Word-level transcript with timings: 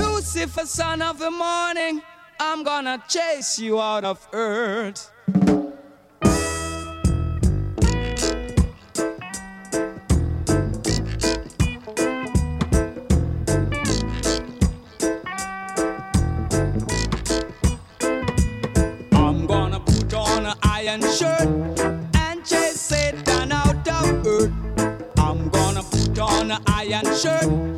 Lucifer, 0.00 0.64
son 0.64 1.02
of 1.02 1.18
the 1.18 1.30
morning, 1.30 2.00
I'm 2.38 2.62
gonna 2.62 3.02
chase 3.06 3.58
you 3.58 3.80
out 3.80 4.04
of 4.04 4.26
earth. 4.32 5.10
I'm 19.12 19.46
gonna 19.46 19.80
put 19.80 20.14
on 20.14 20.46
an 20.46 20.54
iron 20.62 21.02
shirt 21.02 21.46
and 22.14 22.44
chase 22.46 22.80
Satan 22.80 23.52
out 23.52 23.86
of 23.88 24.26
earth. 24.26 24.52
I'm 25.18 25.50
gonna 25.50 25.82
put 25.82 26.18
on 26.18 26.50
an 26.52 26.62
iron 26.66 27.04
shirt. 27.14 27.69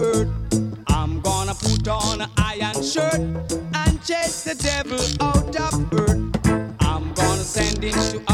I'm 0.00 1.20
gonna 1.22 1.54
put 1.54 1.88
on 1.88 2.20
an 2.20 2.30
iron 2.36 2.82
shirt 2.84 3.14
and 3.14 4.04
chase 4.04 4.44
the 4.44 4.54
devil 4.54 5.00
out 5.20 5.56
of 5.56 5.92
earth. 5.92 6.76
I'm 6.78 7.12
gonna 7.14 7.42
send 7.42 7.82
him 7.82 7.94
to 8.12 8.32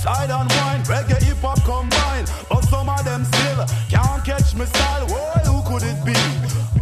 Side 0.00 0.30
and 0.30 0.48
wine, 0.48 0.82
reggae, 0.84 1.22
hip 1.22 1.36
hop 1.42 1.62
combine. 1.62 2.24
But 2.48 2.64
some 2.64 2.88
of 2.88 3.04
them 3.04 3.22
still 3.22 3.66
can't 3.90 4.24
catch 4.24 4.54
me 4.54 4.64
style. 4.64 5.06
Why, 5.08 5.42
who 5.44 5.60
could 5.68 5.82
it 5.84 6.00
be? 6.06 6.16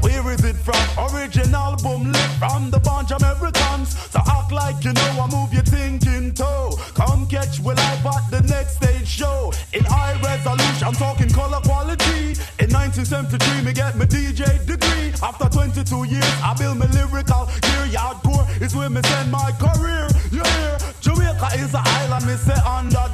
Where 0.07 0.35
is 0.35 0.45
it 0.45 0.55
from? 0.55 0.79
Original 1.11 1.75
boom 1.83 2.13
lit 2.13 2.31
from 2.39 2.71
the 2.71 2.79
bunch 2.79 3.11
Americans. 3.11 3.99
So 4.13 4.21
act 4.25 4.53
like 4.53 4.85
you 4.85 4.93
know, 4.93 5.11
I 5.19 5.27
move 5.35 5.53
your 5.53 5.65
thinking 5.65 6.33
toe. 6.33 6.79
Come 6.95 7.27
catch 7.27 7.59
will 7.59 7.75
live 7.75 8.07
at 8.07 8.31
the 8.31 8.41
next 8.47 8.77
stage 8.77 9.09
show. 9.09 9.53
In 9.73 9.83
high 9.83 10.15
resolution, 10.23 10.87
I'm 10.87 10.95
talking 10.95 11.29
color 11.29 11.59
quality. 11.67 12.39
In 12.63 12.71
1973, 12.71 13.65
me 13.67 13.73
get 13.73 13.97
my 13.97 14.05
DJ 14.05 14.65
degree. 14.65 15.11
After 15.21 15.49
22 15.49 16.07
years, 16.07 16.35
I 16.39 16.55
build 16.57 16.79
my 16.79 16.87
lyrical 16.95 17.47
gear. 17.67 17.99
Yardcore 17.99 18.47
is 18.63 18.77
where 18.77 18.89
me 18.89 19.03
send 19.03 19.33
my 19.33 19.51
career. 19.59 20.07
You 20.31 20.45
hear? 20.45 20.79
Jamaica 21.01 21.63
is 21.65 21.75
an 21.75 21.83
island, 21.85 22.27
me 22.27 22.35
say 22.35 22.61
under 22.67 23.08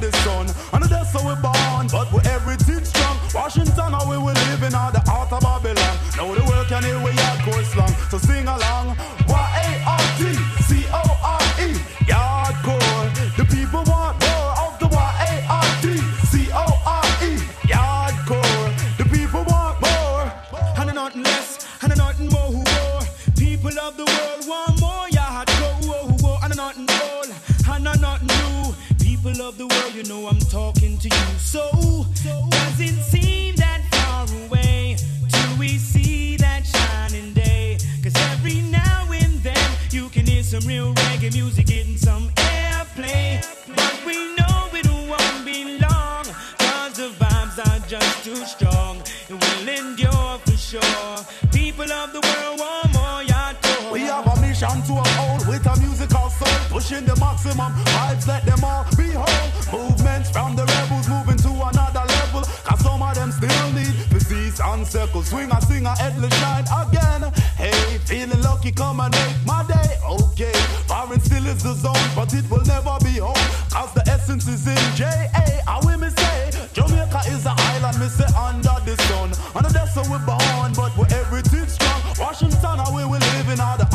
maximum. 57.55 57.85
Vibes 57.85 58.27
let 58.27 58.45
them 58.45 58.63
all 58.63 58.85
be 58.97 59.11
whole. 59.11 59.89
Movements 59.89 60.29
from 60.29 60.55
the 60.55 60.65
rebels 60.65 61.07
moving 61.07 61.37
to 61.37 61.49
another 61.49 62.05
level. 62.07 62.41
Cause 62.63 62.79
some 62.81 63.01
of 63.01 63.15
them 63.15 63.31
still 63.31 63.71
need 63.71 63.93
disease 64.09 64.59
and 64.59 64.85
circles. 64.85 65.29
Swing 65.29 65.51
a 65.51 65.61
sing 65.61 65.85
a 65.85 65.95
headless 65.97 66.33
shine 66.39 66.65
again. 66.81 67.31
Hey, 67.55 67.97
feeling 68.05 68.41
lucky, 68.41 68.71
come 68.71 68.99
and 68.99 69.13
make 69.13 69.45
my 69.45 69.65
day. 69.67 69.97
Okay, 70.05 70.53
foreign 70.87 71.19
still 71.19 71.45
is 71.47 71.63
the 71.63 71.73
zone, 71.73 72.09
but 72.15 72.33
it 72.33 72.49
will 72.49 72.65
never 72.65 72.97
be 73.03 73.19
home. 73.19 73.47
Cause 73.71 73.93
the 73.93 74.03
essence 74.07 74.47
is 74.47 74.67
in 74.67 74.95
J.A. 74.95 75.61
I 75.67 75.79
will 75.83 75.97
me 75.97 76.09
say, 76.09 76.51
Jamaica 76.73 77.21
is 77.27 77.45
an 77.45 77.55
island, 77.57 77.99
me 77.99 78.07
say 78.07 78.29
under 78.37 78.77
the 78.85 78.95
sun. 79.07 79.31
Under 79.55 79.71
the 79.71 79.85
sun 79.87 80.09
we're 80.11 80.25
born, 80.25 80.73
but 80.75 80.95
we're 80.97 81.11
everything 81.17 81.67
strong. 81.67 82.01
Washington, 82.19 82.79
how 82.79 82.95
we 82.95 83.03
will 83.03 83.19
live 83.19 83.49
in 83.49 83.59
all 83.59 83.77
the 83.77 83.87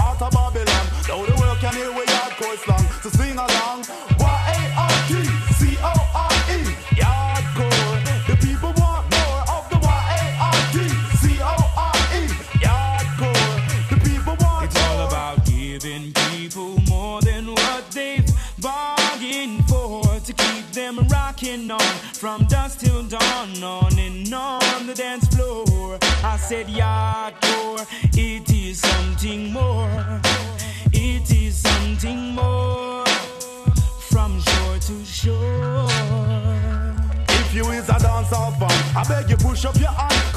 push 39.61 39.67
up 39.67 39.79
your 39.79 39.91
eyes. 39.91 40.30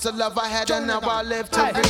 The 0.00 0.12
love 0.12 0.38
I 0.38 0.46
had 0.46 0.70
and 0.70 0.86
now 0.86 1.00
I 1.00 1.22
live 1.22 1.50
to 1.50 1.60
regret. 1.60 1.87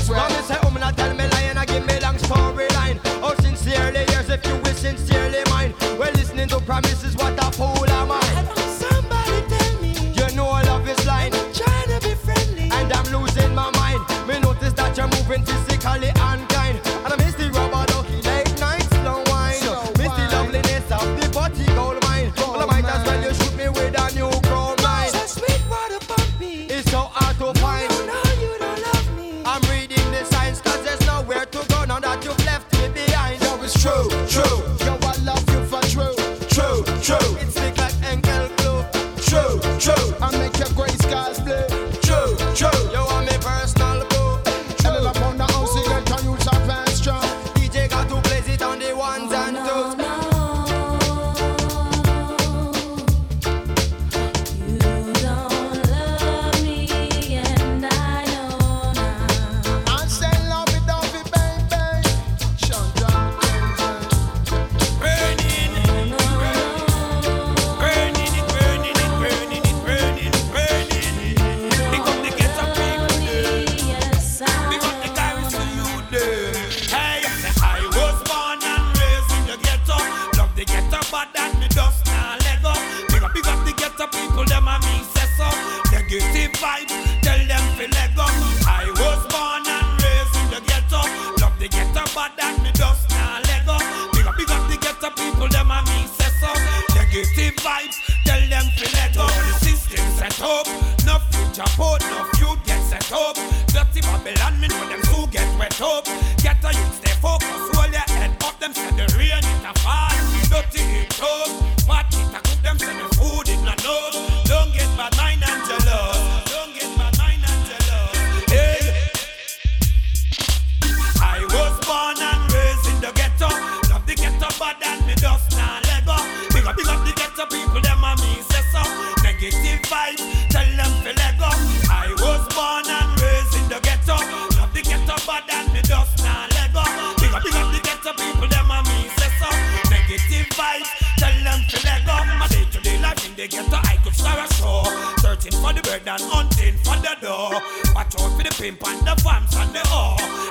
Searching 145.38 145.61
for 145.61 145.73
the 145.73 145.80
bird 145.83 146.02
and 146.09 146.23
hunting 146.23 146.75
for 146.78 146.97
the 146.97 147.16
door. 147.21 147.62
Watch 147.95 148.21
out 148.21 148.37
for 148.37 148.42
the 148.42 148.50
pimp 148.59 148.85
and 148.88 149.07
the 149.07 149.14
vamps 149.23 149.54
and 149.57 149.73
the 149.73 149.78
whore. 149.80 150.47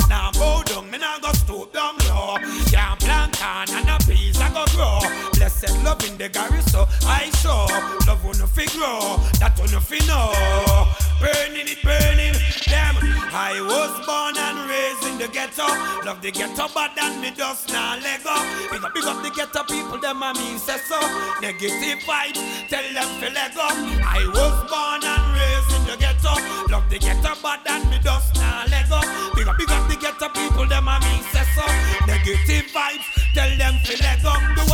Love 5.98 6.12
in 6.12 6.18
the 6.18 6.30
Gary, 6.30 6.62
so 6.70 6.88
I 7.10 7.32
show. 7.42 7.66
Love 8.06 8.22
on 8.26 8.38
the 8.38 8.46
fi 8.46 8.66
grow, 8.78 9.18
that 9.42 9.58
on 9.58 9.66
the 9.74 9.82
fi 9.82 9.98
know. 10.06 10.30
Burning 11.18 11.66
it, 11.66 11.82
burning 11.82 12.38
them. 12.70 12.94
I 13.34 13.58
was 13.66 13.94
born 14.06 14.38
and 14.38 14.70
raised 14.70 15.10
in 15.10 15.18
the 15.18 15.26
ghetto. 15.34 15.66
Love 16.06 16.22
the 16.22 16.30
ghetto, 16.30 16.70
but 16.70 16.94
then 16.94 17.20
me 17.22 17.34
just 17.34 17.70
now 17.74 17.98
Lego. 17.98 18.38
Big 18.70 18.84
up, 18.86 18.94
big 18.94 19.06
up 19.10 19.24
the 19.26 19.32
ghetto 19.34 19.66
people, 19.66 19.98
them 19.98 20.22
a 20.22 20.34
me 20.38 20.62
say 20.62 20.78
so. 20.78 21.02
Negative 21.42 21.98
vibes, 22.06 22.46
tell 22.70 22.86
them 22.94 23.10
fi 23.18 23.34
Lego. 23.34 23.66
I 24.06 24.22
was 24.38 24.58
born 24.70 25.02
and 25.02 25.26
raised 25.34 25.72
in 25.82 25.84
the 25.90 25.98
ghetto. 25.98 26.38
Love 26.70 26.86
the 26.94 27.00
ghetto, 27.02 27.34
but 27.42 27.66
then 27.66 27.82
me 27.90 27.98
just 28.06 28.38
now 28.38 28.70
Lego. 28.70 29.02
Big 29.34 29.50
up, 29.50 29.58
big 29.58 29.72
up 29.74 29.90
the 29.90 29.98
ghetto 29.98 30.30
people, 30.30 30.70
them 30.70 30.86
a 30.86 31.02
mean 31.02 31.26
say 31.34 31.46
so. 31.58 31.66
Negative 32.06 32.70
vibes, 32.70 33.08
tell 33.34 33.50
them 33.58 33.82
war 34.28 34.38
in 34.50 34.56
the 34.56 34.67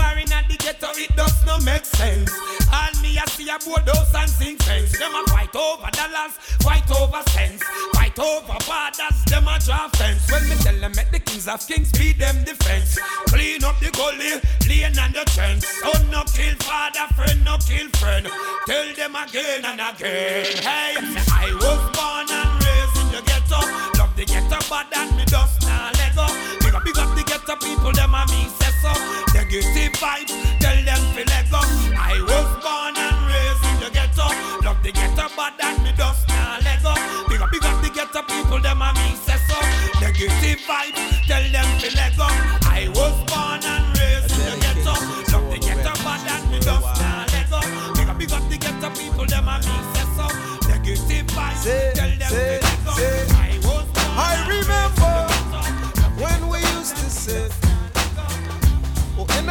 ghetto, 0.64 0.88
it 0.96 1.14
does 1.16 1.46
not 1.46 1.64
make 1.64 1.84
sense. 1.84 2.32
And 2.72 2.96
me 3.02 3.20
I 3.20 3.26
see 3.28 3.50
a 3.50 3.60
house 3.60 4.16
and 4.16 4.30
sing 4.30 4.58
fence. 4.58 4.98
Them 4.98 5.14
a 5.14 5.24
fight 5.28 5.54
over 5.56 5.92
dollars, 5.92 6.34
fight 6.64 6.90
over 6.90 7.22
cents, 7.32 7.64
fight 7.94 8.18
over 8.18 8.58
borders. 8.64 9.18
Them 9.28 9.48
a 9.48 9.60
draw 9.60 9.90
fence. 10.00 10.24
When 10.32 10.48
me 10.48 10.56
tell 10.64 10.80
them 10.80 10.94
the 10.94 11.20
kings 11.20 11.48
of 11.48 11.68
kings 11.68 11.92
be 11.92 12.14
them 12.14 12.44
defense. 12.44 12.98
Clean 13.28 13.64
up 13.64 13.78
the 13.80 13.92
gully, 13.92 14.40
lane 14.68 14.98
and 14.98 15.14
the 15.14 15.24
trench. 15.36 15.64
Son 15.64 16.10
no 16.10 16.24
kill 16.32 16.56
father, 16.64 17.12
friend 17.14 17.44
no 17.44 17.58
kill 17.60 17.90
friend. 18.00 18.28
Tell 18.66 18.88
them 18.96 19.16
again 19.16 19.66
and 19.66 19.82
again. 19.84 20.46
Hey, 20.64 20.96
I 21.28 21.52
was 21.60 21.84
born 21.92 22.28
and 22.32 22.52
raised 22.64 22.98
in 23.04 23.08
the 23.12 23.22
ghetto. 23.28 23.60
Love 24.00 24.16
the 24.16 24.26
ghetto, 24.26 24.60
but 24.72 24.88
that 24.96 25.12
me 25.18 25.26
dust 25.26 25.62
now 25.68 25.92
Lego. 26.00 26.26
Big 26.64 26.74
up, 26.74 26.84
big 26.86 26.98
up 26.98 27.12
the 27.16 27.24
ghetto 27.28 27.56
people, 27.60 27.92
them 27.92 28.16
a 28.16 28.24
me 28.32 28.48
say 28.60 28.72
so. 28.82 29.33
Negative 29.54 29.94
vibes, 30.02 30.34
tell 30.58 30.84
them 30.84 30.98
fi 31.14 31.22
Lego. 31.30 31.62
I 31.94 32.18
was 32.26 32.50
born 32.66 32.98
and 32.98 33.22
raised 33.30 33.62
in 33.70 33.86
the 33.86 33.90
ghetto. 33.94 34.26
Love 34.66 34.82
the 34.82 34.92
ghetto, 34.92 35.30
but 35.38 35.54
that 35.62 35.78
me 35.84 35.94
dust 35.96 36.28
now 36.28 36.58
Lego. 36.66 36.98
Big 37.30 37.40
up, 37.40 37.52
big 37.52 37.64
up 37.64 37.78
the 37.84 37.90
ghetto 37.94 38.26
people, 38.26 38.58
them 38.58 38.82
a 38.82 38.90
me 38.98 39.14
say 39.14 39.38
so. 39.46 39.54
Negative 40.02 40.58
vibes, 40.66 40.98
tell 41.30 41.46
them 41.54 41.70
fi 41.78 41.94
Lego. 41.94 42.26
I 42.66 42.90
was 42.98 43.14
born 43.30 43.62
and 43.62 43.94
raised 43.94 44.34
in 44.34 44.42
the 44.42 44.58
ghetto. 44.58 44.98
Love 45.30 45.46
the 45.46 45.60
ghetto, 45.62 45.94
but 46.02 46.18
that 46.26 46.42
me 46.50 46.58
dust 46.58 46.90
now 46.98 47.30
Lego. 47.30 47.62
Big 47.94 48.10
up, 48.10 48.18
big 48.18 48.34
up 48.34 48.50
the 48.50 48.58
ghetto 48.58 48.90
people, 48.98 49.30
them 49.30 49.46
a 49.46 49.62
me 49.62 49.78
say 49.94 50.10
so. 50.18 50.26
Negative 50.66 51.30
vibes, 51.30 51.94
tell 51.94 52.10
them 52.10 52.30
say, 52.34 52.58
fi 52.58 52.58
Lego. 52.58 52.63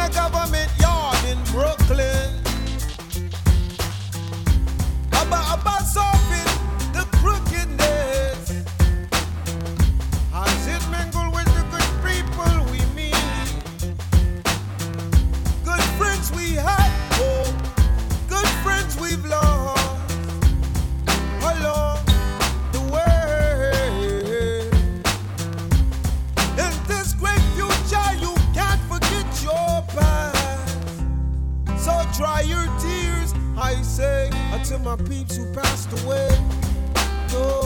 A 0.03 0.09
government 0.09 0.71
yard 0.79 1.17
in 1.25 1.37
Brooklyn. 1.51 2.29
About 5.11 5.85
solving 5.85 6.22
peeps 35.13 35.35
who 35.35 35.45
passed 35.53 35.91
away. 36.03 36.27
No 37.31 37.62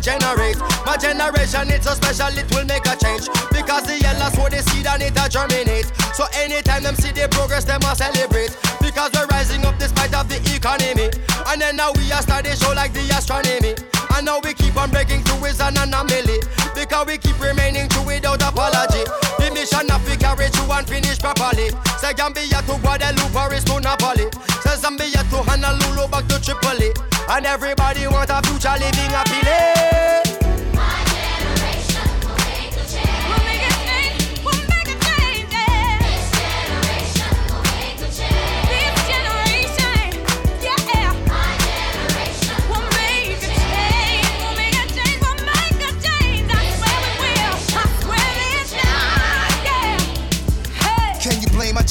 generate. 0.00 0.58
My 0.86 0.96
generation 0.96 1.70
it's 1.70 1.86
so 1.86 1.94
special 1.94 2.32
it 2.38 2.48
will 2.54 2.64
make 2.64 2.86
a 2.86 2.96
change. 2.96 3.28
Because 3.50 3.84
the 3.84 3.98
yellow 4.00 4.30
sow 4.32 4.48
the 4.48 4.62
seed 4.70 4.86
and 4.86 5.02
it 5.02 5.16
a 5.16 5.28
germinate. 5.28 5.90
So 6.14 6.24
anytime 6.34 6.82
them 6.82 6.94
see 6.96 7.12
the 7.12 7.28
progress 7.30 7.64
them 7.64 7.82
a 7.82 7.94
celebrate. 7.94 8.56
Because 8.80 9.10
we're 9.12 9.26
rising 9.26 9.64
up 9.64 9.78
despite 9.78 10.14
of 10.14 10.28
the 10.28 10.38
economy. 10.54 11.10
And 11.46 11.60
then 11.60 11.76
now 11.76 11.92
we 11.96 12.10
are 12.12 12.22
starting 12.22 12.54
show 12.56 12.72
like 12.72 12.92
the 12.92 13.02
astronomy. 13.14 13.74
And 14.14 14.26
now 14.26 14.38
we 14.42 14.54
keep 14.54 14.76
on 14.76 14.90
breaking 14.90 15.22
through 15.24 15.46
is 15.46 15.60
an 15.60 15.76
anomaly. 15.76 16.38
Because 16.74 17.06
we 17.06 17.18
keep 17.18 17.38
remaining 17.40 17.88
true 17.88 18.06
without 18.06 18.42
apology. 18.42 19.02
The 19.38 19.50
mission 19.54 19.90
of 19.90 20.02
we 20.08 20.16
carry 20.16 20.48
through 20.48 20.70
and 20.72 20.86
finish 20.86 21.18
properly. 21.18 21.70
Say 21.98 22.14
Gambia 22.14 22.62
to 22.66 22.74
Guadeloupe, 22.82 23.32
Paris 23.32 23.64
to 23.64 23.80
Napoli. 23.80 24.26
Say 24.62 24.76
Zambia 24.78 25.22
to 25.30 25.38
Honolulu, 25.42 26.08
back 26.08 26.26
to 26.28 26.38
Tripoli. 26.42 26.90
And 27.28 27.46
everybody 27.46 28.06
want 28.06 28.30
a 28.30 28.42
future 28.42 28.76
living 28.78 29.10
happily. 29.10 30.03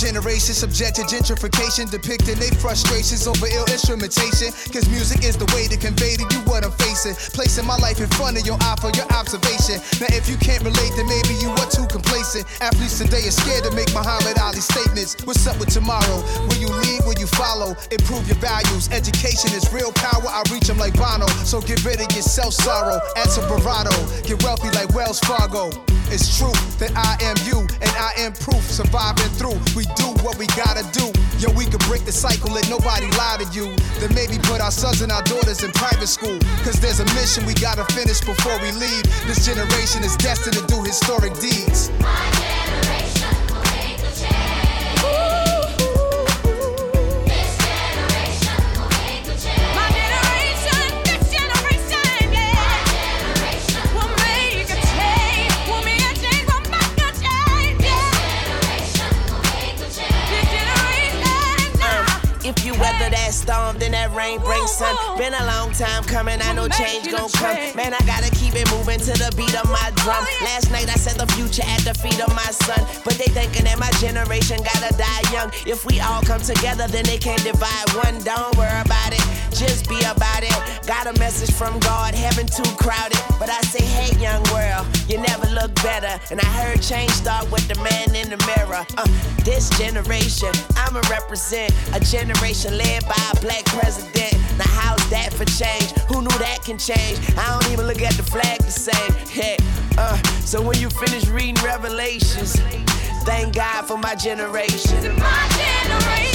Generation 0.03 0.51
subject 0.51 0.99
to 0.99 1.03
gentrification, 1.07 1.87
depicting 1.87 2.35
their 2.35 2.51
frustrations 2.59 3.23
over 3.23 3.47
ill 3.47 3.63
instrumentation? 3.71 4.51
Cause 4.67 4.83
music 4.91 5.23
is 5.23 5.39
the 5.39 5.47
way 5.55 5.71
to 5.71 5.79
convey 5.79 6.19
to 6.19 6.27
you 6.27 6.43
what 6.43 6.67
I'm 6.67 6.75
facing. 6.75 7.15
Placing 7.31 7.63
my 7.63 7.79
life 7.79 8.03
in 8.03 8.11
front 8.19 8.35
of 8.35 8.43
your 8.43 8.59
eye 8.59 8.75
for 8.83 8.91
your 8.99 9.07
observation. 9.15 9.79
Now, 10.03 10.11
if 10.11 10.27
you 10.27 10.35
can't 10.43 10.59
relate, 10.59 10.91
then 10.99 11.07
maybe 11.07 11.39
you 11.39 11.55
are 11.55 11.69
too 11.71 11.87
complacent. 11.87 12.43
Athletes 12.59 12.99
today 12.99 13.23
are 13.23 13.31
scared 13.31 13.63
to 13.63 13.71
make 13.71 13.87
Muhammad 13.95 14.35
Ali 14.43 14.59
statements. 14.59 15.15
What's 15.23 15.47
up 15.47 15.55
with 15.55 15.71
tomorrow? 15.71 16.19
Will 16.51 16.59
you 16.59 16.67
lead? 16.67 17.07
Will 17.07 17.15
you 17.15 17.27
follow? 17.39 17.71
Improve 17.87 18.27
your 18.27 18.39
values. 18.43 18.91
Education 18.91 19.55
is 19.55 19.71
real 19.71 19.95
power. 19.95 20.27
I 20.27 20.43
reach 20.51 20.67
them 20.67 20.77
like 20.83 20.99
Bono. 20.99 21.31
So 21.47 21.63
get 21.63 21.79
rid 21.87 22.03
of 22.03 22.11
your 22.11 22.27
self 22.27 22.53
sorrow. 22.53 22.99
Some 23.33 23.47
bravado. 23.47 23.95
Get 24.27 24.43
wealthy 24.43 24.69
like 24.75 24.93
Wells 24.93 25.19
Fargo. 25.21 25.71
It's 26.13 26.37
true 26.37 26.53
that 26.77 26.93
I 26.93 27.17
am 27.25 27.33
you 27.47 27.65
and 27.81 27.89
I 27.97 28.13
am 28.21 28.33
proof. 28.33 28.61
Surviving 28.69 29.31
through, 29.39 29.57
we 29.73 29.85
do 29.95 30.07
what 30.23 30.37
we 30.37 30.47
gotta 30.47 30.85
do. 30.91 31.11
Yo, 31.39 31.51
we 31.51 31.65
could 31.65 31.81
break 31.85 32.05
the 32.05 32.11
cycle, 32.11 32.51
let 32.51 32.69
nobody 32.69 33.07
lie 33.17 33.37
to 33.39 33.47
you. 33.51 33.75
Then 33.99 34.13
maybe 34.13 34.37
put 34.37 34.61
our 34.61 34.71
sons 34.71 35.01
and 35.01 35.11
our 35.11 35.23
daughters 35.23 35.63
in 35.63 35.71
private 35.71 36.07
school. 36.07 36.39
Cause 36.63 36.79
there's 36.79 36.99
a 36.99 37.05
mission 37.15 37.45
we 37.45 37.53
gotta 37.53 37.85
finish 37.93 38.21
before 38.21 38.57
we 38.59 38.71
leave. 38.71 39.03
This 39.27 39.45
generation 39.45 40.03
is 40.03 40.15
destined 40.17 40.55
to 40.55 40.65
do 40.67 40.83
historic 40.83 41.33
deeds. 41.39 41.91
That 64.39 64.62
sun. 64.67 64.95
Been 65.17 65.33
a 65.33 65.45
long 65.45 65.71
time 65.71 66.03
coming, 66.03 66.41
I 66.41 66.53
know 66.53 66.67
change 66.67 67.09
gon' 67.11 67.29
come. 67.29 67.55
Man, 67.75 67.93
I 67.93 67.99
gotta 68.05 68.29
keep 68.31 68.55
it 68.55 68.69
moving 68.71 68.99
to 68.99 69.13
the 69.13 69.33
beat 69.35 69.55
of 69.55 69.69
my 69.69 69.91
drum. 70.03 70.23
Last 70.43 70.71
night 70.71 70.89
I 70.89 70.95
set 70.95 71.17
the 71.17 71.27
future 71.33 71.63
at 71.65 71.81
the 71.81 71.93
feet 71.93 72.19
of 72.21 72.33
my 72.35 72.51
son. 72.65 72.79
But 73.03 73.13
they 73.15 73.29
thinking 73.31 73.65
that 73.65 73.79
my 73.79 73.91
generation 73.99 74.57
gotta 74.63 74.93
die 74.97 75.23
young. 75.31 75.51
If 75.65 75.85
we 75.85 75.99
all 75.99 76.21
come 76.21 76.41
together, 76.41 76.87
then 76.87 77.05
they 77.05 77.17
can't 77.17 77.43
divide 77.43 77.89
one. 78.03 78.21
Don't 78.23 78.55
worry 78.57 78.81
about 78.81 79.11
it, 79.13 79.23
just 79.55 79.89
be 79.89 79.99
about 80.03 80.43
it. 80.43 80.55
Got 80.87 81.07
a 81.07 81.13
message 81.19 81.53
from 81.55 81.79
God, 81.79 82.15
heaven 82.15 82.47
too 82.47 82.69
crowded. 82.77 83.19
But 83.39 83.49
I 83.49 83.61
say, 83.61 83.83
hey, 83.83 84.11
young 84.19 84.43
world, 84.53 84.85
you 85.07 85.19
never 85.19 85.47
look 85.51 85.73
better. 85.83 86.19
And 86.31 86.39
I 86.39 86.49
heard 86.61 86.81
change 86.81 87.11
start 87.11 87.49
with 87.51 87.67
the 87.67 87.75
man 87.83 88.15
in 88.15 88.29
the 88.29 88.39
mirror. 88.47 88.85
Uh, 88.97 89.07
this 89.43 89.69
generation, 89.77 90.51
I'ma 90.77 91.01
represent 91.09 91.73
a 91.93 91.99
generation 91.99 92.77
led 92.77 93.03
by 93.05 93.19
a 93.33 93.39
black 93.41 93.65
president. 93.65 94.35
Now, 94.57 94.65
how's 94.67 95.09
that 95.09 95.33
for 95.33 95.45
change? 95.45 95.91
Who 96.09 96.21
knew 96.21 96.37
that 96.39 96.59
can 96.63 96.77
change? 96.77 97.19
I 97.37 97.59
don't 97.59 97.71
even 97.71 97.87
look 97.87 98.01
at 98.01 98.13
the 98.13 98.23
flag 98.23 98.59
the 98.59 98.71
same. 98.71 99.13
Hey, 99.27 99.57
uh, 99.97 100.17
so 100.41 100.61
when 100.61 100.79
you 100.79 100.89
finish 100.89 101.27
reading 101.27 101.55
Revelations, 101.63 102.59
thank 103.25 103.55
God 103.55 103.85
for 103.85 103.97
my 103.97 104.15
generation. 104.15 105.17
My 105.17 105.47
generation 105.57 106.32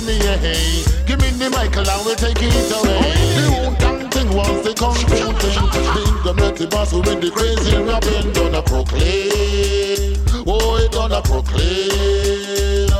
yeah, 0.00 0.16
shimmy, 0.16 0.24
yeah. 0.24 0.36
hey. 0.36 0.84
Give 1.06 1.20
me 1.20 1.30
the 1.30 1.50
mic 1.50 1.76
and 1.76 1.88
I 1.88 1.96
will 2.04 2.14
take 2.14 2.38
it 2.40 2.72
away. 2.72 3.00
The 3.36 3.50
Wu-Tang 3.50 4.10
thing 4.10 4.34
was 4.34 4.62
the 4.64 4.74
kung 4.74 4.94
fu 4.94 5.32
thing. 5.38 5.66
The 5.72 6.02
Indomiti 6.10 6.70
boss 6.70 6.92
with 6.92 7.20
the 7.20 7.30
crazy 7.30 7.76
rapping 7.76 8.32
gonna 8.32 8.62
proclaim. 8.62 10.16
Oh, 10.46 10.76
it 10.76 10.92
gonna 10.92 11.20
proclaim. 11.22 12.90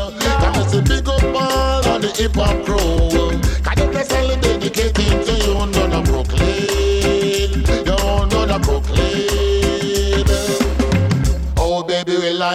And 0.42 0.56
it's 0.56 0.74
a 0.74 0.82
big 0.82 1.08
up 1.08 1.22
all 1.22 1.88
on 1.88 2.00
the 2.00 2.08
hip 2.08 2.34
hop 2.34 2.64
crew. 2.64 3.38
Cause 3.62 3.74
them 3.76 3.92
they 3.92 4.04
sell 4.04 4.40
dedicated 4.40 5.24
to 5.26 5.32
you, 5.32 5.54
gonna 5.72 6.02
proclaim. 6.02 6.69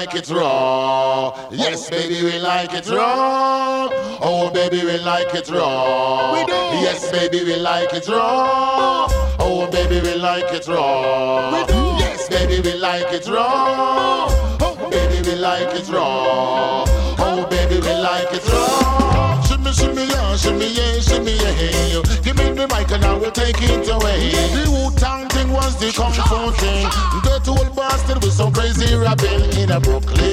Like 0.06 0.15
it 0.15 0.30
raw. 0.30 1.50
Yes, 1.52 1.89
baby, 1.89 2.24
we 2.24 2.38
like 2.39 2.74
it 2.74 2.88
raw. 2.89 3.89
Oh, 4.22 4.52
baby, 4.54 4.86
we 4.86 4.98
like 5.00 5.34
it 5.34 5.50
raw. 5.50 6.34
We 6.34 6.46
do. 6.46 6.54
Yes, 6.86 7.12
baby, 7.12 7.44
we 7.44 7.56
like 7.56 7.91
it 7.94 8.08
raw. 8.08 9.08
Oh, 9.39 9.68
baby, 9.72 10.02
we 10.02 10.15
like 10.15 10.52
it 10.54 10.68
raw. 10.68 11.52
We 11.54 11.65
do. 11.65 11.80
Yes, 11.98 12.30
baby, 12.30 12.62
we 12.62 12.78
like 12.78 13.12
it 13.13 13.28
raw. 13.28 14.28
Oh, 14.30 14.78
oh 14.78 14.89
baby, 14.91 15.28
we 15.28 15.36
like 15.36 15.74
it 15.74 15.89
raw. 15.89 16.86
Oh, 17.18 17.48
baby, 17.50 17.80
we 17.82 17.94
like 17.94 18.32
it 18.32 18.48
raw. 18.54 19.41
Shimmy, 19.41 19.72
shimmy, 19.74 20.06
yeah, 20.06 20.36
shimmy, 20.36 20.68
yeah, 20.68 21.00
shimmy, 21.00 21.34
yeah. 21.34 22.02
Give 22.22 22.38
me 22.38 22.52
the 22.52 22.68
mic 22.68 22.91
and 22.91 23.06
I 23.06 23.13
will 23.18 23.32
take 23.32 23.58
it 23.60 23.89
away. 23.89 24.30
The 24.54 24.70
Wu-Tang 24.70 25.30
thing 25.30 25.52
was 25.52 25.76
the 25.80 25.91
fu 25.91 26.52
thing. 26.62 27.25
Old 27.48 27.76
bastard 27.76 28.24
with 28.24 28.34
some 28.34 28.52
crazy 28.52 28.96
rapping 28.96 29.44
in 29.62 29.70
a 29.72 29.80
Brooklyn. 29.80 30.24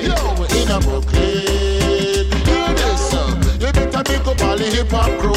Yo, 0.00 0.16
in 0.56 0.70
a 0.70 0.80
Brooklyn. 0.80 2.24
Hear 2.48 2.72
this, 2.72 3.12
you 3.60 3.70
better 3.70 4.02
pick 4.02 4.26
up 4.26 4.40
all 4.40 4.56
the 4.56 4.64
hip 4.64 4.90
hop 4.90 5.10
crew. 5.20 5.34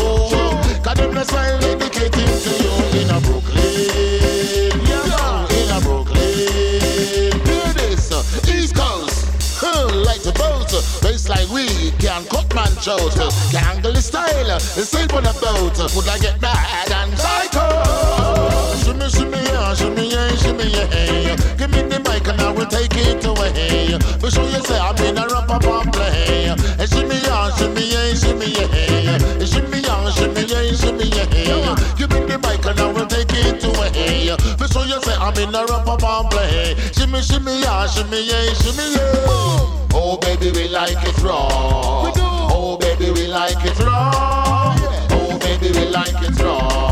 Cause 0.84 0.96
them 0.96 1.14
the 1.14 1.24
style 1.26 1.60
dedicated 1.60 2.14
to 2.14 2.50
you 2.64 2.72
in 3.02 3.10
a 3.10 3.20
Brooklyn. 3.20 4.72
Yo, 4.88 5.02
in 5.52 5.70
a 5.70 5.80
Brooklyn. 5.82 7.36
Hear 7.44 7.74
this, 7.74 8.12
East 8.48 8.74
Coast. 8.76 9.28
Like 10.06 10.22
the 10.22 10.32
boat, 10.32 10.72
bass 11.02 11.28
like 11.28 11.50
we 11.50 11.92
can 12.00 12.24
cut 12.26 12.54
man 12.56 12.72
shows, 12.82 13.16
can 13.52 13.64
angle 13.66 13.92
the 13.92 14.02
style, 14.02 14.60
sleep 14.60 15.14
on 15.14 15.24
the 15.24 15.34
boat, 15.42 15.78
would 15.94 16.08
I 16.08 16.18
get 16.20 16.42
mad 16.42 16.92
and 16.92 17.18
psycho? 17.18 18.77
Shimmy, 19.76 20.10
shimmy, 20.10 20.10
yeah, 20.10 20.36
shimmy, 20.38 20.64
yeah. 20.72 21.36
Give 21.58 21.70
me 21.72 21.82
the 21.84 22.00
mic 22.00 22.26
and 22.28 22.40
I 22.40 22.52
will 22.52 22.66
take 22.66 22.96
it 22.96 23.26
away. 23.26 24.00
For 24.20 24.32
sure 24.32 24.48
you 24.48 24.64
say 24.64 24.80
I'm 24.80 24.96
in 25.04 25.18
a 25.18 25.28
rap 25.28 25.50
up 25.50 25.66
and 25.66 25.92
play. 25.92 26.48
And 26.48 26.90
shimmy, 26.90 27.20
yeah, 27.20 27.52
shimmy, 27.58 27.84
yeah, 27.92 28.14
shimmy, 28.16 28.48
yeah. 28.48 29.44
Shimmy, 29.44 29.80
yeah, 29.84 30.10
shimmy, 30.12 30.48
yeah, 30.48 30.72
shimmy, 30.72 31.06
yeah. 31.12 31.76
Give 31.98 32.10
me 32.10 32.20
the 32.26 32.40
mic 32.40 32.66
and 32.66 32.80
I 32.80 32.92
will 32.94 33.08
take 33.08 33.28
it 33.34 33.64
away. 33.66 34.32
For 34.58 34.68
sure 34.72 34.86
you 34.86 35.02
say 35.04 35.16
I'm 35.20 35.36
in 35.36 35.54
a 35.54 35.66
rap 35.66 35.88
up 35.88 36.02
and 36.02 36.30
play. 36.32 36.76
Shimmy, 36.96 37.22
shimmy, 37.22 37.60
yeah, 37.60 37.88
shimmy, 37.88 38.24
yeah, 38.24 38.54
shimmy, 38.64 38.96
yeah. 38.96 39.92
Oh, 39.94 40.18
baby, 40.22 40.52
we 40.52 40.70
like 40.70 40.96
it 41.04 41.18
raw. 41.22 42.06
We 42.06 42.12
do. 42.14 42.22
Oh, 42.24 42.78
baby, 42.80 43.12
we 43.12 43.28
like 43.28 43.66
it 43.66 43.78
raw. 43.80 44.74
Oh, 45.12 45.38
baby, 45.40 45.72
we 45.78 45.90
like 45.90 46.16
it 46.24 46.40
raw. 46.40 46.87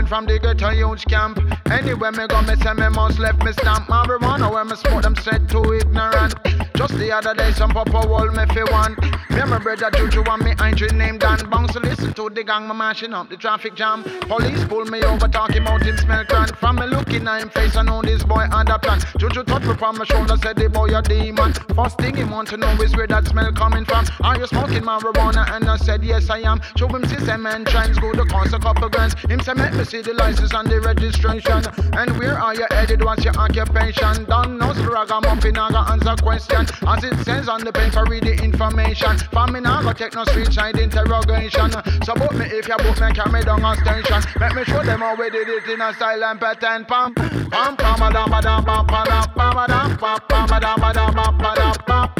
Is 0.00 0.08
from 0.08 0.26
the 0.26 0.38
ghetto 0.38 0.70
youth 0.70 1.04
camp. 1.06 1.38
Anywhere 1.70 2.12
me 2.12 2.26
go, 2.26 2.42
me 2.42 2.54
say 2.56 2.72
me 2.74 2.88
must 2.88 3.18
left 3.18 3.42
me 3.44 3.52
stamp. 3.52 3.86
Marijuana 3.88 4.50
where 4.52 4.64
me 4.64 4.76
smoke 4.76 5.02
them 5.02 5.16
said 5.16 5.48
too 5.48 5.72
ignorant. 5.74 6.34
Just 6.74 6.94
the 6.98 7.12
other 7.12 7.34
day, 7.34 7.52
some 7.52 7.70
papa 7.70 8.06
wall 8.08 8.28
me 8.28 8.44
fi 8.46 8.64
one. 8.70 8.96
Me 9.30 9.40
and 9.40 9.50
my 9.50 9.58
brother 9.58 9.90
Juju 9.90 10.22
and 10.22 10.44
me 10.44 10.54
Andre 10.58 10.88
named 10.88 11.20
Dan 11.20 11.48
Bounce 11.50 11.74
listen 11.76 12.09
to 12.28 12.34
the 12.34 12.44
gang, 12.44 12.68
me 12.68 12.74
mashing 12.74 13.14
up 13.14 13.28
the 13.30 13.36
traffic 13.36 13.74
jam. 13.74 14.02
Police 14.02 14.64
pull 14.64 14.84
me 14.84 15.02
over, 15.02 15.28
talking 15.28 15.62
about 15.62 15.82
him 15.82 15.96
smell 15.96 16.24
crank. 16.24 16.54
From 16.56 16.76
me 16.76 16.86
looking 16.86 17.26
at 17.26 17.42
him 17.42 17.48
face, 17.50 17.76
I 17.76 17.82
know 17.82 18.02
this 18.02 18.22
boy 18.24 18.46
had 18.50 18.68
a 18.68 18.78
plan. 18.78 19.00
Juju 19.18 19.44
touch 19.44 19.62
me 19.64 19.74
from 19.74 19.96
my 19.96 20.04
shoulder, 20.04 20.36
said 20.36 20.56
the 20.56 20.68
boy 20.68 20.96
a 20.96 21.02
demon. 21.02 21.52
First 21.74 21.98
thing 21.98 22.16
he 22.16 22.24
want 22.24 22.48
to 22.48 22.56
know 22.56 22.70
is 22.82 22.94
where 22.96 23.06
that 23.06 23.26
smell 23.26 23.52
coming 23.52 23.84
from. 23.84 24.04
Are 24.22 24.36
you 24.38 24.46
smoking 24.46 24.82
marijuana? 24.82 25.50
And 25.54 25.68
I 25.68 25.76
said 25.76 26.04
yes 26.04 26.28
I 26.28 26.40
am. 26.40 26.60
Show 26.76 26.88
him 26.88 27.06
system 27.06 27.46
and 27.46 27.66
trends, 27.66 27.98
go 27.98 28.12
to 28.12 28.24
cost 28.26 28.52
a 28.52 28.58
couple 28.58 28.88
grants. 28.88 29.14
Him 29.24 29.40
say 29.40 29.54
make 29.54 29.74
me 29.74 29.84
see 29.84 30.02
the 30.02 30.14
license 30.14 30.52
and 30.52 30.68
the 30.68 30.80
registration. 30.80 31.62
And 31.94 32.18
where 32.18 32.38
are 32.38 32.54
you 32.54 32.66
headed? 32.70 33.02
What's 33.02 33.24
your 33.24 33.36
occupation? 33.36 34.24
Don't 34.24 34.58
know 34.58 34.70
ragamuffin, 34.90 35.56
I 35.56 35.70
got 35.70 35.90
answer 35.90 36.22
question. 36.22 36.66
As 36.86 37.04
it 37.04 37.16
says 37.24 37.48
on 37.48 37.64
the 37.64 37.72
paper, 37.72 38.04
read 38.08 38.24
the 38.24 38.34
information. 38.42 39.16
For 39.32 39.46
me 39.46 39.60
now, 39.60 39.82
go 39.82 39.92
take 39.92 40.14
no 40.14 40.24
street 40.24 40.52
side 40.52 40.78
interrogation. 40.78 41.70
So 42.04 42.09
book 42.14 42.32
me 42.34 42.46
if 42.46 42.68
you 42.68 42.76
book 42.76 43.00
me, 43.00 43.12
carry 43.12 43.32
me 43.32 43.42
down 43.42 43.64
on 43.64 43.76
station. 43.76 44.22
Let 44.40 44.54
me 44.54 44.64
show 44.64 44.82
them 44.82 45.00
how 45.00 45.16
we 45.16 45.30
did 45.30 45.48
it 45.48 45.68
in 45.68 45.80
a 45.80 45.92
style 45.94 46.24
and 46.24 46.40
pattern. 46.40 46.84
Pam, 46.84 47.14
pam, 47.14 47.76
pam, 47.76 47.76
pam, 47.76 48.12
pam, 48.12 48.30
pam, 48.30 48.64
pam, 48.64 48.86
pam, 48.86 48.86
pam, 48.86 49.26
pam, 49.36 49.96
pam, 49.96 50.48
pam, 50.48 50.60
pam, 50.60 50.80
pam, 50.80 51.14
pam, 51.14 51.38
pam. 51.38 52.10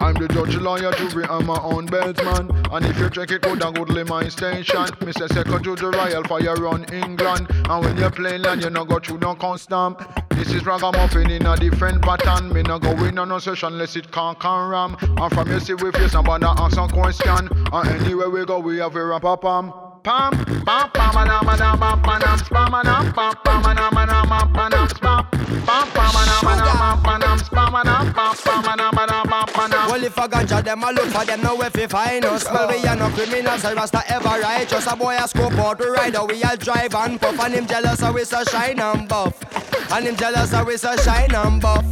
I'm 0.00 0.14
the 0.14 0.28
judge, 0.32 0.56
lawyer, 0.56 0.92
jury, 0.92 1.24
and 1.28 1.46
my 1.46 1.58
own 1.62 1.86
bedman. 1.86 2.50
And 2.72 2.86
if 2.86 2.98
you 2.98 3.08
check 3.10 3.30
it, 3.30 3.42
good 3.42 3.62
and 3.62 3.76
goodly 3.76 4.04
my 4.04 4.28
station. 4.28 4.84
Mr. 5.00 5.32
second 5.32 5.62
to 5.64 5.76
the 5.76 5.90
royal 5.90 6.24
fire 6.24 6.54
run 6.56 6.84
England. 6.92 7.46
And 7.68 7.84
when 7.84 7.96
you 7.96 8.10
play 8.10 8.38
land, 8.38 8.62
you 8.62 8.70
no 8.70 8.84
go 8.84 8.98
through 8.98 9.18
no 9.18 9.34
custom. 9.34 9.96
This 10.30 10.52
is 10.52 10.66
ragamuffin 10.66 11.30
in 11.30 11.46
a 11.46 11.56
different 11.56 12.02
pattern. 12.02 12.52
Me 12.52 12.62
no 12.62 12.78
go 12.78 12.90
in 13.04 13.18
on 13.18 13.28
no 13.28 13.38
session 13.38 13.74
unless 13.74 13.94
it 13.96 14.10
can't 14.10 14.38
can 14.40 14.68
ram. 14.70 14.96
And 15.16 15.32
from 15.32 15.48
you 15.50 15.60
see 15.60 15.74
we 15.74 15.92
face 15.92 16.12
somebody 16.12 16.44
ask 16.44 16.74
some 16.74 16.88
question. 16.90 17.48
And 17.72 17.88
anywhere 17.88 18.30
we 18.30 18.44
go, 18.44 18.58
we 18.58 18.78
have 18.78 18.96
a 18.96 19.04
rap 19.04 19.24
a 19.24 19.36
pam. 19.36 19.72
Pam, 20.02 20.32
pam, 20.32 20.90
pam, 20.90 21.12
pam, 21.12 21.28
pam, 21.28 21.44
pam, 21.44 22.02
pam, 22.02 22.02
pam, 22.02 22.02
pam. 22.02 22.42
Pam, 22.42 22.70
pam, 22.70 23.62
pam, 23.62 23.92
pam, 23.92 24.02
pam, 24.02 24.22
pam, 24.22 24.52
pam, 29.28 29.46
pam. 29.46 29.88
Well, 29.88 30.04
if 30.04 30.16
a 30.16 30.28
ganja 30.28 30.64
them, 30.64 30.84
I 30.84 30.90
look 30.90 31.06
for 31.06 31.24
them 31.24 31.40
now 31.42 31.60
if 31.60 31.76
we 31.76 31.86
find 31.86 32.24
us. 32.24 32.44
Well, 32.44 32.68
we 32.68 32.84
are 32.84 32.96
no 32.96 33.08
criminals, 33.10 33.64
I 33.64 33.74
rasta 33.74 34.02
ever 34.08 34.40
righteous. 34.40 34.86
A 34.86 34.96
boy 34.96 35.16
a 35.16 35.28
scope 35.28 35.52
out 35.52 35.78
to 35.78 35.90
ride, 35.90 36.16
we 36.28 36.42
all 36.42 36.56
drive 36.56 36.94
and 36.94 37.20
puff. 37.20 37.38
And 37.38 37.54
him 37.54 37.66
jealous, 37.66 38.00
so 38.00 38.12
we 38.12 38.24
so 38.24 38.42
shine 38.44 38.80
and 38.80 39.08
buff. 39.08 39.38
And 39.90 40.06
him 40.06 40.16
jealous, 40.16 40.54
we 40.66 40.76
so 40.76 40.96
shine 40.96 41.34
and 41.34 41.60
buff. 41.60 41.84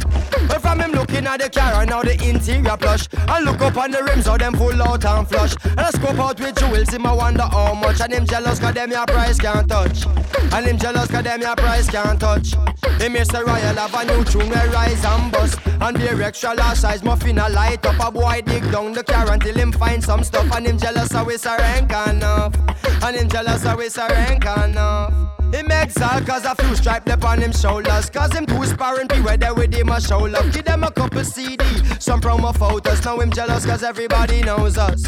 But 0.47 0.61
from 0.61 0.79
him 0.79 0.91
looking 0.91 1.27
at 1.27 1.39
the 1.39 1.49
car, 1.49 1.81
and 1.81 1.89
now 1.89 2.01
the 2.01 2.13
interior 2.13 2.77
plush. 2.77 3.07
I 3.27 3.39
look 3.41 3.61
up 3.61 3.77
on 3.77 3.91
the 3.91 4.03
rims, 4.03 4.25
how 4.25 4.37
them 4.37 4.53
full 4.53 4.81
out 4.81 5.05
and 5.05 5.27
flush. 5.27 5.55
And 5.65 5.79
I 5.79 5.89
scope 5.91 6.19
out 6.19 6.39
with 6.39 6.57
jewels, 6.57 6.89
him 6.89 7.05
I 7.05 7.13
wonder 7.13 7.43
how 7.43 7.73
much. 7.73 8.01
And 8.01 8.13
him 8.13 8.25
jealous, 8.25 8.59
cause 8.59 8.73
them 8.73 8.91
your 8.91 9.05
price 9.05 9.39
can't 9.39 9.67
touch. 9.67 10.05
And 10.53 10.65
him 10.65 10.77
jealous, 10.77 11.09
cause 11.09 11.23
them 11.23 11.41
your 11.41 11.55
price 11.55 11.89
can't 11.89 12.19
touch. 12.19 12.53
Him 13.01 13.13
Mr. 13.13 13.45
Royal 13.45 13.75
have 13.75 13.93
a 13.93 14.05
new 14.05 14.23
tune 14.23 14.49
where 14.49 14.69
rise 14.69 15.03
and 15.05 15.31
bust. 15.31 15.59
And 15.65 15.97
the 15.97 16.25
extra 16.25 16.53
large 16.53 16.77
size 16.77 17.03
muffin 17.03 17.39
a 17.39 17.49
light 17.49 17.85
up. 17.85 17.99
A 17.99 18.11
boy 18.11 18.41
dig 18.45 18.63
down 18.71 18.93
the 18.93 19.03
car 19.03 19.31
until 19.31 19.55
him 19.55 19.71
find 19.71 20.03
some 20.03 20.23
stuff. 20.23 20.51
And 20.55 20.67
him 20.67 20.77
jealous, 20.77 21.13
we 21.25 21.37
so 21.37 21.55
rank 21.57 21.91
enough. 21.91 22.55
And 23.03 23.15
him 23.15 23.29
jealous, 23.29 23.65
we 23.75 23.89
so 23.89 24.07
rank 24.07 24.45
enough. 24.45 25.40
Him 25.51 25.69
exalt 25.69 26.25
cause 26.25 26.45
a 26.45 26.55
few 26.55 26.75
stripe 26.75 27.09
up 27.09 27.25
on 27.25 27.41
him 27.41 27.51
shoulders. 27.51 28.09
Cause 28.09 28.33
him 28.33 28.45
too 28.45 28.65
sparring 28.65 29.07
be 29.07 29.21
where 29.21 29.37
there 29.37 29.53
with 29.53 29.73
him 29.73 29.89
a 29.89 29.99
show 29.99 30.19
love. 30.19 30.51
Give 30.51 30.63
them 30.63 30.83
a 30.83 30.91
couple 30.91 31.23
CD, 31.23 31.65
some 31.99 32.21
promo 32.21 32.55
photos. 32.55 33.03
Now 33.03 33.19
him 33.19 33.31
jealous 33.31 33.65
cause 33.65 33.83
everybody 33.83 34.41
knows 34.41 34.77
us. 34.77 35.03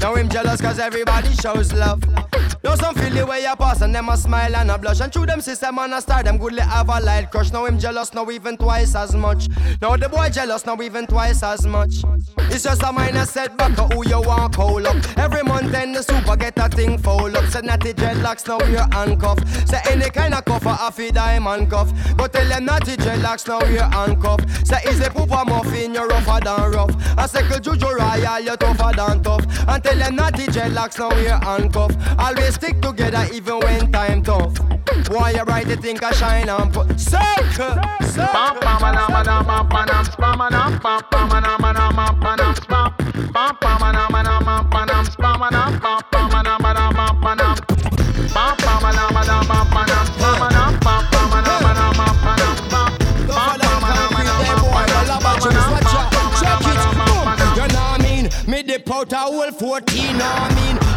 Now 0.00 0.14
him 0.14 0.28
jealous 0.28 0.60
cause 0.60 0.78
everybody 0.78 1.32
shows 1.34 1.72
love. 1.72 2.02
Now 2.64 2.74
some 2.74 2.94
feel 2.94 3.10
the 3.10 3.24
way 3.24 3.42
you 3.42 3.54
pass 3.56 3.82
and 3.82 3.94
them 3.94 4.08
a 4.08 4.16
smile 4.16 4.54
and 4.56 4.70
a 4.70 4.78
blush. 4.78 5.00
And 5.00 5.12
through 5.12 5.26
them 5.26 5.40
system 5.40 5.78
and 5.78 5.94
a 5.94 6.00
star 6.00 6.22
them 6.22 6.38
goodly 6.38 6.62
have 6.62 6.88
a 6.88 7.00
light 7.00 7.30
crush. 7.30 7.52
Now 7.52 7.66
him 7.66 7.78
jealous 7.78 8.12
now 8.12 8.28
even 8.30 8.56
twice 8.56 8.94
as 8.94 9.14
much. 9.14 9.48
Now 9.80 9.96
the 9.96 10.08
boy 10.08 10.28
jealous 10.30 10.66
now 10.66 10.80
even 10.82 11.06
twice 11.06 11.42
as 11.42 11.66
much. 11.66 12.02
It's 12.50 12.64
just 12.64 12.82
a 12.82 12.92
minor 12.92 13.26
setback 13.26 13.78
of 13.78 13.92
who 13.92 14.08
you 14.08 14.20
want 14.20 14.54
call 14.54 14.86
up. 14.86 14.96
Every 15.18 15.42
month 15.42 15.70
then 15.70 15.92
the 15.92 16.02
super 16.02 16.36
get 16.36 16.58
a 16.58 16.68
thing 16.68 16.98
fold 16.98 17.36
up. 17.36 17.44
Say 17.46 17.60
natty 17.60 17.92
dreadlocks 17.92 18.48
now 18.48 18.58
we're 18.58 18.86
handcuffed. 18.92 19.46
Say 19.68 19.80
any 19.88 20.10
kind 20.10 20.34
of 20.34 20.44
cuff 20.44 20.64
a 20.66 20.92
fi 20.92 21.10
diamond 21.10 21.70
cuff 21.70 21.92
Go 22.16 22.26
tell 22.26 22.48
them 22.48 22.64
natty 22.64 22.96
dreadlocks 22.96 23.46
now 23.48 23.60
we're 23.60 23.88
Say 24.64 24.80
is 24.88 25.00
a 25.00 25.10
poop 25.10 25.30
muffin 25.30 25.94
you're 25.94 26.06
rougher 26.06 26.40
than 26.44 26.72
rough 26.72 26.94
I 27.18 27.26
say 27.26 27.42
juju 27.60 27.86
royal 27.86 28.40
you're 28.40 28.56
tougher 28.56 28.92
than 28.96 29.22
tough 29.22 29.44
And 29.68 29.82
tell 29.82 29.96
them 29.96 30.16
natty 30.16 30.46
dreadlocks 30.46 30.98
now 30.98 31.10
we're 31.10 31.38
Always 32.18 32.54
stick 32.54 32.80
together 32.80 33.26
even 33.32 33.58
when 33.60 33.92
time 33.92 34.22
tough 34.22 34.58
Why 35.08 35.30
you 35.32 35.44
bright 35.44 35.68
you 35.68 35.76
think 35.76 36.02
I 36.02 36.12
shine 36.12 36.48
and 36.48 36.72
put 36.72 36.98
Circle, 36.98 37.74
Pam, 38.16 38.58
out 58.98 59.12
a 59.12 59.16
whole 59.16 59.52
14, 59.52 60.18
know 60.18 60.24
I 60.24 60.72
mean? 60.72 60.87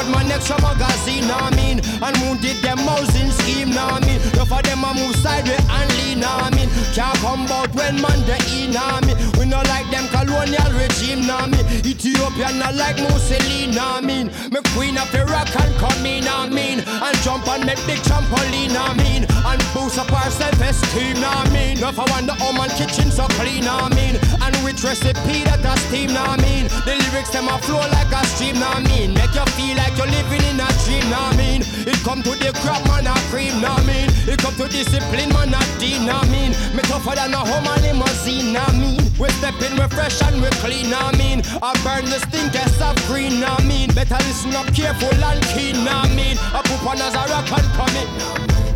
And 0.00 0.12
my 0.12 0.22
next 0.22 0.48
magazine, 0.48 1.28
I 1.28 1.52
mean? 1.54 1.78
And 2.00 2.16
wounded 2.24 2.56
them 2.64 2.78
housing 2.88 3.30
scheme, 3.30 3.76
I 3.76 4.00
mean? 4.00 4.16
Enough 4.32 4.50
of 4.50 4.62
them 4.64 4.82
a 4.82 4.94
move 4.96 5.14
sideways 5.16 5.60
and 5.60 5.90
lean, 6.00 6.24
I 6.24 6.48
mean? 6.56 6.70
Can't 6.96 7.12
come 7.20 7.44
out 7.52 7.68
when 7.76 8.00
man 8.00 8.16
they 8.24 8.40
in, 8.64 8.72
I 8.72 9.04
mean? 9.04 9.18
We 9.36 9.44
no 9.44 9.60
like 9.68 9.90
them 9.92 10.08
colonial 10.08 10.72
regime, 10.72 11.28
I 11.28 11.44
mean? 11.52 11.66
Ethiopia 11.84 12.48
not 12.56 12.76
like 12.80 12.96
Mussolini, 12.96 13.76
I 13.76 14.00
mean? 14.00 14.32
Me 14.48 14.60
queen 14.72 14.96
of 14.96 15.12
Iraq 15.14 15.52
and 15.60 15.74
come 15.76 16.06
in, 16.06 16.24
I 16.26 16.48
mean? 16.48 16.80
And 16.80 17.16
jump 17.20 17.46
on 17.46 17.60
me 17.68 17.76
big 17.84 18.00
trampoline, 18.00 18.72
I 18.72 18.96
mean? 18.96 19.28
And 19.28 19.60
boost 19.76 20.00
up 20.00 20.10
our 20.16 20.30
self-esteem, 20.30 21.20
I 21.20 21.44
mean? 21.52 21.76
Enough 21.76 21.98
I 22.00 22.08
wonder 22.08 22.32
how 22.40 22.52
man 22.56 22.70
kitchen 22.72 23.12
so 23.12 23.28
clean, 23.36 23.68
I 23.68 23.92
mean? 23.92 24.16
And 24.40 24.56
which 24.64 24.80
recipe 24.82 25.44
that 25.44 25.60
a 25.60 25.76
steam, 25.92 26.16
I 26.16 26.40
mean? 26.40 26.72
The 26.88 26.96
lyrics 27.04 27.36
them 27.36 27.52
a 27.52 27.58
flow 27.60 27.84
like 27.92 28.08
a 28.08 28.24
stream, 28.32 28.56
I 28.64 28.80
mean? 28.88 29.12
Make 29.12 29.34
you 29.36 29.44
feel 29.52 29.76
like 29.76 29.89
you're 29.96 30.06
living 30.06 30.44
in 30.50 30.60
a 30.60 30.68
dream, 30.84 31.04
nah 31.10 31.32
mean. 31.36 31.62
It 31.86 31.98
come 32.04 32.22
to 32.22 32.30
the 32.30 32.52
crap, 32.62 32.84
man, 32.86 33.06
a 33.06 33.14
cream, 33.30 33.60
nah 33.60 33.78
mean. 33.84 34.10
It 34.28 34.38
come 34.38 34.54
to 34.56 34.68
discipline, 34.68 35.30
man, 35.32 35.54
a 35.54 35.60
D, 35.78 35.98
nah 36.04 36.24
mean. 36.26 36.52
Me 36.74 36.82
tougher 36.84 37.14
than 37.14 37.34
a 37.34 37.38
home 37.38 37.66
and 37.66 37.82
limousine, 37.82 38.52
nah 38.52 38.70
mean. 38.72 39.00
We 39.18 39.28
step 39.40 39.56
in, 39.62 39.76
we 39.78 39.86
fresh 39.88 40.20
and 40.22 40.40
we 40.42 40.50
clean, 40.62 40.90
nah 40.90 41.12
mean. 41.12 41.42
I 41.62 41.74
burn 41.82 42.04
the 42.04 42.20
stinkers 42.28 42.80
of 42.80 42.96
green, 43.06 43.40
nah 43.40 43.58
mean. 43.64 43.92
Better 43.94 44.18
listen 44.26 44.54
up 44.54 44.72
careful 44.74 45.12
and 45.12 45.42
keen, 45.54 45.84
nah 45.84 46.06
mean. 46.14 46.36
I 46.54 46.62
put 46.64 46.80
on 46.86 47.00
as 47.00 47.14
a 47.14 47.24
rock 47.32 47.50
and 47.50 47.68
come 47.74 47.96
in. 47.96 48.69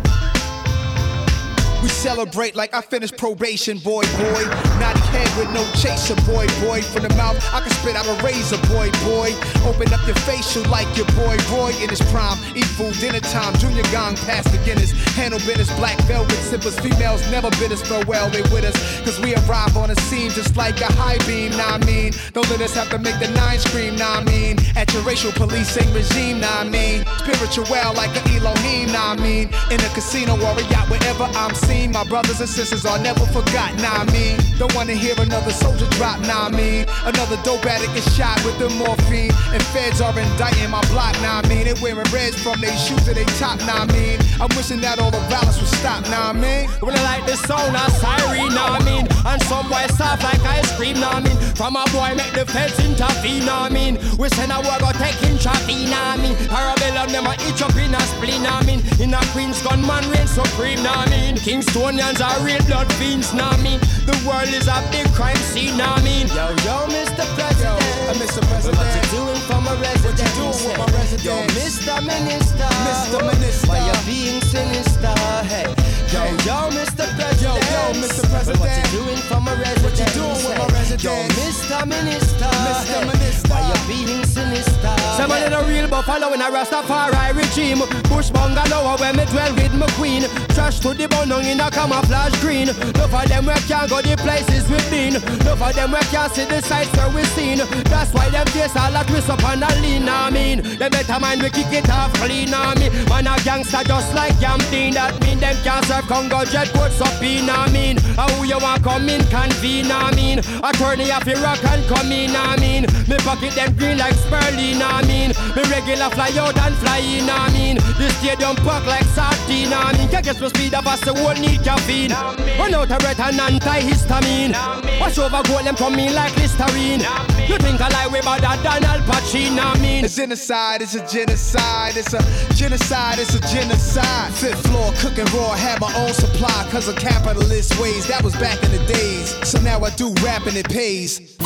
We 1.85 1.89
celebrate 1.89 2.55
like 2.55 2.73
I 2.73 2.81
finished 2.81 3.15
probation, 3.15 3.77
boy, 3.77 4.01
boy. 4.17 4.43
Not 4.81 4.97
head 5.13 5.29
with 5.37 5.53
no 5.53 5.61
chaser, 5.77 6.17
boy, 6.25 6.47
boy. 6.65 6.81
From 6.81 7.03
the 7.03 7.13
mouth, 7.13 7.37
I 7.53 7.61
can 7.61 7.69
spit 7.77 7.95
out 7.95 8.07
a 8.07 8.17
razor, 8.25 8.57
boy, 8.73 8.89
boy. 9.05 9.29
Open 9.69 9.93
up 9.93 10.01
your 10.07 10.17
facial 10.25 10.63
like 10.71 10.89
your 10.97 11.05
boy, 11.13 11.37
Roy 11.53 11.77
in 11.77 11.89
his 11.93 12.01
prime. 12.09 12.41
Eat 12.57 12.65
food, 12.73 12.97
dinner 12.97 13.19
time, 13.19 13.53
junior 13.61 13.85
gong 13.93 14.15
past 14.25 14.49
the 14.49 14.57
Guinness. 14.65 14.93
Handle 15.13 15.37
business, 15.45 15.69
black 15.77 16.01
velvet 16.09 16.41
sippers. 16.49 16.73
Females 16.79 17.21
never 17.29 17.51
bid 17.61 17.71
us 17.71 17.83
farewell, 17.83 18.31
they 18.31 18.41
with 18.49 18.65
us. 18.65 18.73
Cause 19.05 19.21
we 19.21 19.35
arrive 19.45 19.77
on 19.77 19.89
the 19.89 19.95
scene 20.09 20.31
just 20.31 20.57
like 20.57 20.81
a 20.81 20.91
high 20.97 21.19
beam, 21.27 21.51
nah 21.51 21.77
I 21.77 21.85
mean. 21.85 22.13
Don't 22.33 22.49
let 22.49 22.61
us 22.61 22.73
have 22.73 22.89
to 22.89 22.97
make 22.97 23.19
the 23.19 23.29
nine 23.37 23.59
scream, 23.59 23.95
nah 23.95 24.21
I 24.21 24.23
mean. 24.23 24.57
At 24.75 24.91
your 24.91 25.03
racial 25.03 25.31
policing 25.33 25.93
regime, 25.93 26.39
nah 26.39 26.61
I 26.61 26.67
mean. 26.67 27.05
Spiritual 27.21 27.69
like 27.93 28.09
an 28.17 28.25
Elohim, 28.33 28.91
nah 28.91 29.13
I 29.13 29.15
mean. 29.21 29.53
In 29.69 29.79
a 29.85 29.89
casino 29.93 30.33
or 30.33 30.57
a 30.57 30.63
yacht, 30.73 30.89
wherever 30.89 31.29
I'm 31.37 31.53
seen. 31.53 31.74
My 31.95 32.03
brothers 32.03 32.41
and 32.41 32.49
sisters 32.49 32.85
are 32.85 32.99
never 32.99 33.25
forgotten, 33.27 33.77
nah 33.81 34.03
I 34.03 34.11
mean. 34.11 34.37
Don't 34.59 34.73
wanna 34.75 34.93
hear 34.93 35.15
another 35.17 35.51
soldier 35.51 35.87
drop, 35.91 36.19
nah 36.21 36.47
I 36.47 36.49
mean. 36.49 36.85
Another 37.05 37.37
dope 37.43 37.65
addict 37.65 37.95
is 37.95 38.07
shot 38.15 38.35
with 38.43 38.59
the 38.59 38.69
morphine. 38.75 39.31
And 39.53 39.63
feds 39.71 40.01
are 40.01 40.11
indicting 40.17 40.69
my 40.71 40.81
block, 40.91 41.15
nah 41.21 41.39
I 41.39 41.47
mean. 41.47 41.65
They 41.65 41.73
wearing 41.81 42.09
reds 42.11 42.35
from 42.41 42.59
their 42.59 42.75
shoes 42.75 43.03
to 43.05 43.13
their 43.13 43.25
top, 43.39 43.59
nah 43.67 43.83
I 43.83 43.85
mean. 43.91 44.19
I'm 44.41 44.49
wishing 44.57 44.81
that 44.81 44.99
all 44.99 45.11
the 45.11 45.23
violence 45.31 45.59
would 45.59 45.71
stop, 45.79 46.03
nah 46.09 46.29
I 46.29 46.33
mean. 46.33 46.69
I 46.81 47.03
like 47.03 47.25
sound 47.45 47.75
of 47.75 47.91
siren, 48.01 48.53
nah 48.53 48.75
I 48.75 48.83
mean. 48.83 49.07
And 49.25 49.41
some 49.43 49.67
boy 49.69 49.85
soft 49.95 50.23
like 50.23 50.41
ice 50.41 50.71
cream, 50.77 50.99
nah 50.99 51.19
I 51.19 51.19
mean. 51.21 51.37
From 51.55 51.75
a 51.75 51.85
boy 51.91 52.15
make 52.15 52.33
the 52.33 52.45
feds 52.45 52.79
intervene, 52.79 53.45
nah 53.45 53.65
I 53.65 53.69
mean. 53.69 53.99
We 54.17 54.29
send 54.29 54.51
a 54.51 54.59
war 54.59 54.79
go 54.79 54.91
take 54.97 55.21
in 55.23 55.37
traffic, 55.37 55.87
nah 55.87 56.15
I 56.15 56.17
mean. 56.17 56.35
Parabellum 56.51 57.11
them 57.11 57.27
a 57.27 57.33
itch 57.47 57.61
up 57.61 57.75
in 57.75 57.93
a 57.93 58.01
spleen, 58.15 58.43
nah 58.43 58.59
I 58.59 58.65
mean. 58.65 58.81
In 58.99 59.13
a 59.13 59.21
Queen's 59.31 59.61
gunman 59.61 60.03
reign 60.11 60.27
supreme, 60.27 60.81
nah 60.83 61.03
I 61.03 61.09
mean. 61.09 61.35
Kingstonians 61.55 62.19
are 62.19 62.43
real 62.43 62.61
blood 62.65 62.91
fiends, 62.95 63.33
nah 63.33 63.51
I 63.51 63.63
mean. 63.63 63.79
The 64.03 64.11
world 64.27 64.49
is 64.51 64.67
a 64.67 64.83
big 64.91 65.07
crime 65.15 65.37
scene, 65.37 65.77
nah 65.77 65.95
I 65.95 66.03
mean. 66.03 66.27
Yo, 66.27 66.51
yo, 66.67 66.83
Mr. 66.91 67.23
President. 67.31 67.63
Yo, 67.63 68.11
uh, 68.11 68.13
Mr. 68.19 68.43
President. 68.51 68.75
What 68.75 68.91
you 68.91 69.03
doing 69.15 69.39
for 69.47 69.61
my 69.63 69.71
resident? 69.79 70.19
What 70.19 70.19
you 70.19 70.35
doing 70.35 70.67
with 70.67 70.77
my 70.77 70.85
resident? 70.99 71.23
Yo, 71.23 71.35
Mr. 71.55 72.03
Minister. 72.03 72.67
Mr. 72.83 73.19
Minister. 73.23 73.67
Why 73.67 73.87
you 73.87 73.95
being 74.03 74.41
sinister? 74.41 75.15
Hey. 75.47 75.94
Yo, 76.15 76.23
yo, 76.47 76.71
Mr. 76.71 77.03
President. 77.19 77.41
Yo, 77.43 77.51
yo, 77.55 77.91
Mr. 77.99 78.23
President. 78.31 78.59
What 78.63 78.71
you 78.71 79.03
doing 79.03 79.19
for 79.27 79.41
my 79.41 79.51
resident? 79.59 79.83
What 79.83 79.99
you 79.99 80.07
doing 80.15 80.39
with 80.47 80.57
my 80.57 80.67
resident? 80.71 81.03
Yo, 81.03 81.11
Mr. 81.11 81.85
Minister. 81.85 82.47
Mr. 82.47 82.99
Minister. 83.03 83.49
Why 83.51 83.59
you 83.67 84.05
being 84.07 84.23
sinister? 84.23 84.95
Someone 85.17 85.43
in 85.43 85.51
a 85.51 85.61
real 85.63 85.89
buffalo 85.89 86.31
in 86.31 86.39
a 86.39 86.47
Rastafari 86.47 87.35
regime. 87.35 87.83
Bush 88.07 88.29
bungalow 88.29 88.95
where 88.95 89.11
me 89.11 89.25
dwell 89.25 89.53
with 89.55 89.75
my 89.75 89.87
queen. 89.99 90.23
Trash 90.55 90.79
to 90.79 90.93
the 90.93 91.07
bone 91.07 91.35
in 91.43 91.59
a 91.59 91.69
camouflage 91.69 92.39
green. 92.39 92.67
No 92.95 93.07
for 93.11 93.27
them 93.27 93.45
where 93.45 93.59
can't 93.67 93.89
go 93.89 94.01
the 94.01 94.15
places 94.15 94.63
we've 94.71 94.89
been. 94.89 95.19
No 95.43 95.55
for 95.59 95.73
them 95.73 95.91
where 95.91 96.07
can't 96.15 96.31
see 96.31 96.45
the 96.45 96.61
sights 96.61 96.95
where 96.95 97.09
we've 97.11 97.27
seen. 97.35 97.59
That's 97.91 98.13
why 98.13 98.29
them 98.29 98.47
face 98.55 98.75
all 98.75 98.91
that 98.91 99.07
twist 99.07 99.29
up 99.29 99.43
and 99.43 99.63
a 99.63 99.71
lean. 99.83 100.07
I 100.07 100.29
mean, 100.29 100.63
them 100.63 100.91
better 100.91 101.19
mind 101.19 101.43
we 101.43 101.49
kick 101.49 101.73
it 101.75 101.89
off 101.89 102.13
clean. 102.13 102.53
I 102.53 102.73
mean, 102.79 102.91
man 103.11 103.27
a 103.27 103.35
gangster 103.43 103.83
just 103.83 104.15
like 104.15 104.35
Yampin. 104.39 104.93
That 104.93 105.19
mean 105.21 105.39
them 105.39 105.55
can't 105.63 105.83
serve 105.85 106.04
Congo 106.07 106.45
jet 106.45 106.69
puts 106.73 107.01
up 107.01 107.21
in. 107.21 107.49
I 107.49 107.69
mean, 107.71 107.97
how 108.15 108.43
you 108.43 108.57
want 108.59 108.83
come 108.83 109.09
in 109.09 109.21
convene. 109.27 109.91
I 109.91 110.13
mean, 110.15 110.39
attorney 110.39 111.05
to 111.05 111.35
rock 111.41 111.63
and 111.65 111.83
come 111.87 112.11
in. 112.11 112.35
I 112.35 112.55
mean, 112.57 112.85
me 113.07 113.17
pocket 113.17 113.53
them 113.53 113.75
green 113.75 113.97
like 113.97 114.15
Sperling. 114.15 114.81
I 114.81 115.01
mean, 115.05 115.29
me 115.55 115.63
regular 115.69 116.09
fly 116.09 116.31
out 116.37 116.57
and 116.57 116.75
fly 116.75 116.99
in. 116.99 117.29
I 117.29 117.51
mean, 117.51 117.77
the 117.77 118.09
stadium 118.19 118.55
pack 118.57 118.85
like 118.85 119.05
sardine. 119.13 119.73
I 119.73 119.93
mean, 119.97 120.09
can't 120.09 120.25
get 120.25 120.39
no 120.41 120.49
speed 120.49 120.73
of 120.73 120.87
us 120.87 121.01
the 121.01 121.13
whole 121.13 121.33
need 121.33 121.63
caffeine. 121.63 122.11
Run 122.57 122.73
out 122.73 122.91
of 122.91 122.99
breath 122.99 123.19
and 123.19 123.37
antihistamine. 123.37 124.53
Wash 124.99 125.17
over 125.17 125.41
gold 125.43 125.65
them 125.65 125.75
come 125.75 125.99
in 125.99 126.13
like 126.13 126.35
Listerine. 126.37 127.01
You 127.47 127.57
think 127.57 127.81
I 127.81 127.89
lie 127.89 128.07
way 128.07 128.21
better 128.21 128.55
than 128.63 128.83
Al 128.83 129.01
Pacino? 129.01 129.75
I 129.75 129.79
mean, 129.79 130.05
A 130.05 130.09
genocide, 130.09 130.81
it's 130.81 130.95
a 130.95 131.05
genocide, 131.07 131.97
it's 131.97 132.13
a 132.13 132.53
genocide, 132.55 133.19
it's 133.19 133.35
a 133.35 133.39
genocide. 133.41 134.33
Fifth 134.33 134.65
floor, 134.67 134.91
cooking 134.97 135.25
raw, 135.37 135.53
had 135.53 135.79
my 135.79 135.93
own 135.95 136.13
supply, 136.13 136.67
cause 136.71 136.87
of 136.87 136.95
capitalist 136.95 137.79
ways. 137.79 138.07
That 138.07 138.23
was 138.23 138.35
back 138.35 138.61
in 138.63 138.71
the 138.71 138.83
days. 138.85 139.35
So 139.47 139.59
now 139.61 139.79
I 139.81 139.89
do 139.91 140.13
rap 140.23 140.45
and 140.47 140.57
it 140.57 140.69
pays. 140.69 141.37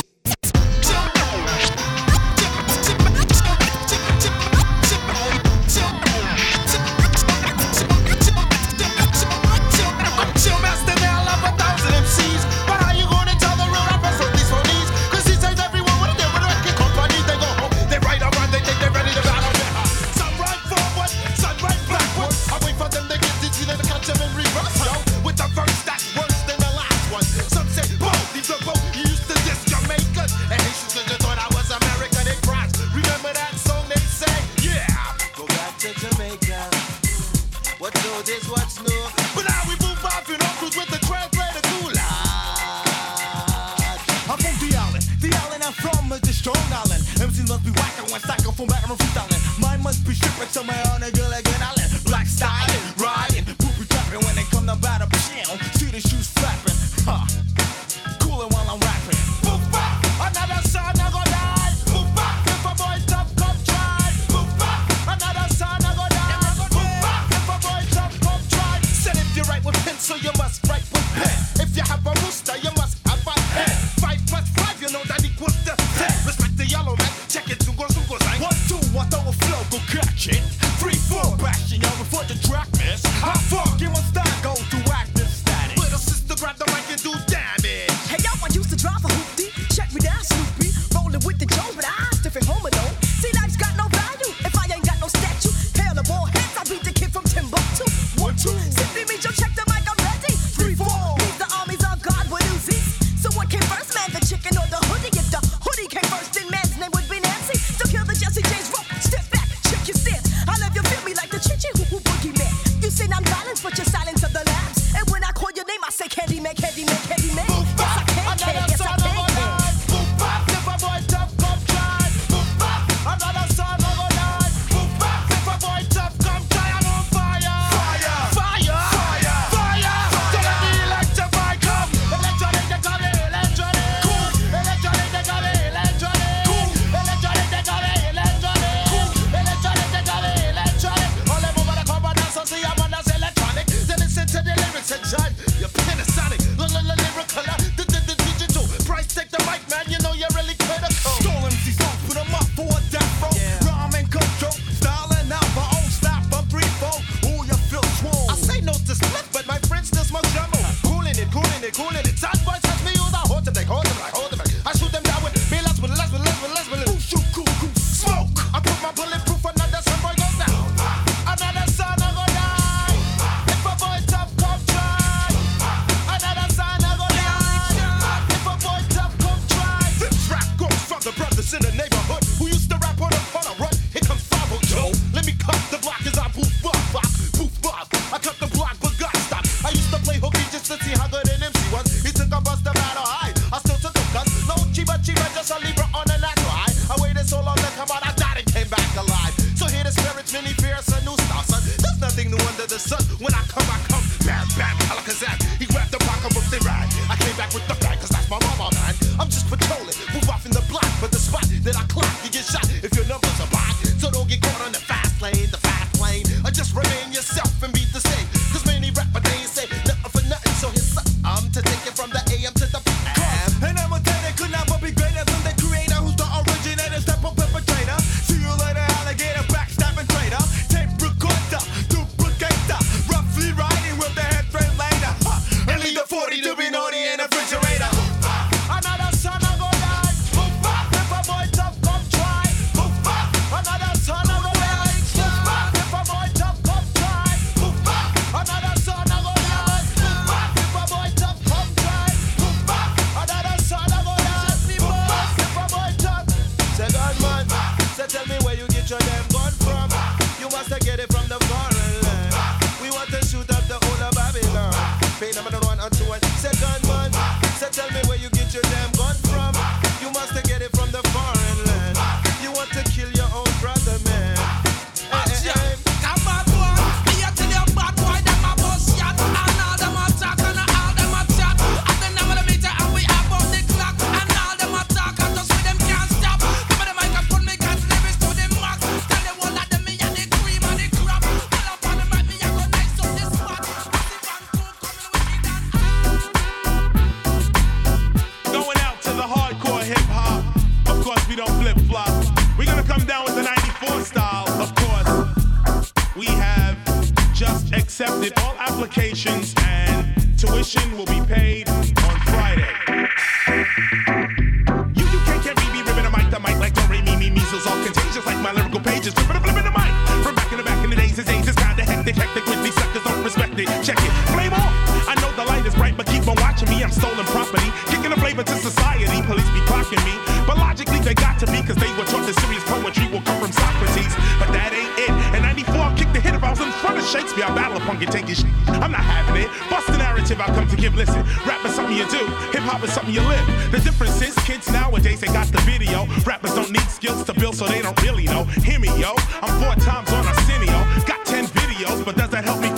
Shakespeare, 337.30 337.46
I 337.46 337.54
battle 337.54 337.76
a 337.76 337.80
punky 337.86 338.06
tanky 338.06 338.34
shit. 338.34 338.50
I'm 338.82 338.90
not 338.90 339.02
having 339.02 339.42
it. 339.42 339.48
Bust 339.70 339.86
the 339.86 339.98
narrative 339.98 340.40
I 340.40 340.46
come 340.46 340.66
to 340.66 340.76
give. 340.76 340.96
Listen, 340.96 341.22
rap 341.46 341.64
is 341.64 341.74
something 341.74 341.96
you 341.96 342.08
do, 342.10 342.26
hip 342.50 342.66
hop 342.66 342.82
is 342.82 342.92
something 342.92 343.14
you 343.14 343.22
live. 343.22 343.46
The 343.70 343.78
difference 343.78 344.20
is, 344.20 344.34
kids 344.42 344.68
nowadays, 344.72 345.20
they 345.20 345.28
got 345.28 345.46
the 345.46 345.60
video. 345.60 346.06
Rappers 346.26 346.54
don't 346.54 346.72
need 346.72 346.88
skills 346.90 347.22
to 347.24 347.34
build, 347.34 347.54
so 347.54 347.66
they 347.66 347.82
don't 347.82 348.00
really 348.02 348.24
know. 348.24 348.44
Hear 348.66 348.80
me, 348.80 348.88
yo. 348.98 349.14
I'm 349.42 349.62
four 349.62 349.76
times 349.84 350.10
on 350.12 350.26
Arsenio. 350.26 350.82
Got 351.06 351.24
ten 351.24 351.46
videos, 351.46 352.04
but 352.04 352.16
does 352.16 352.30
that 352.30 352.42
help 352.44 352.60
me? 352.60 352.69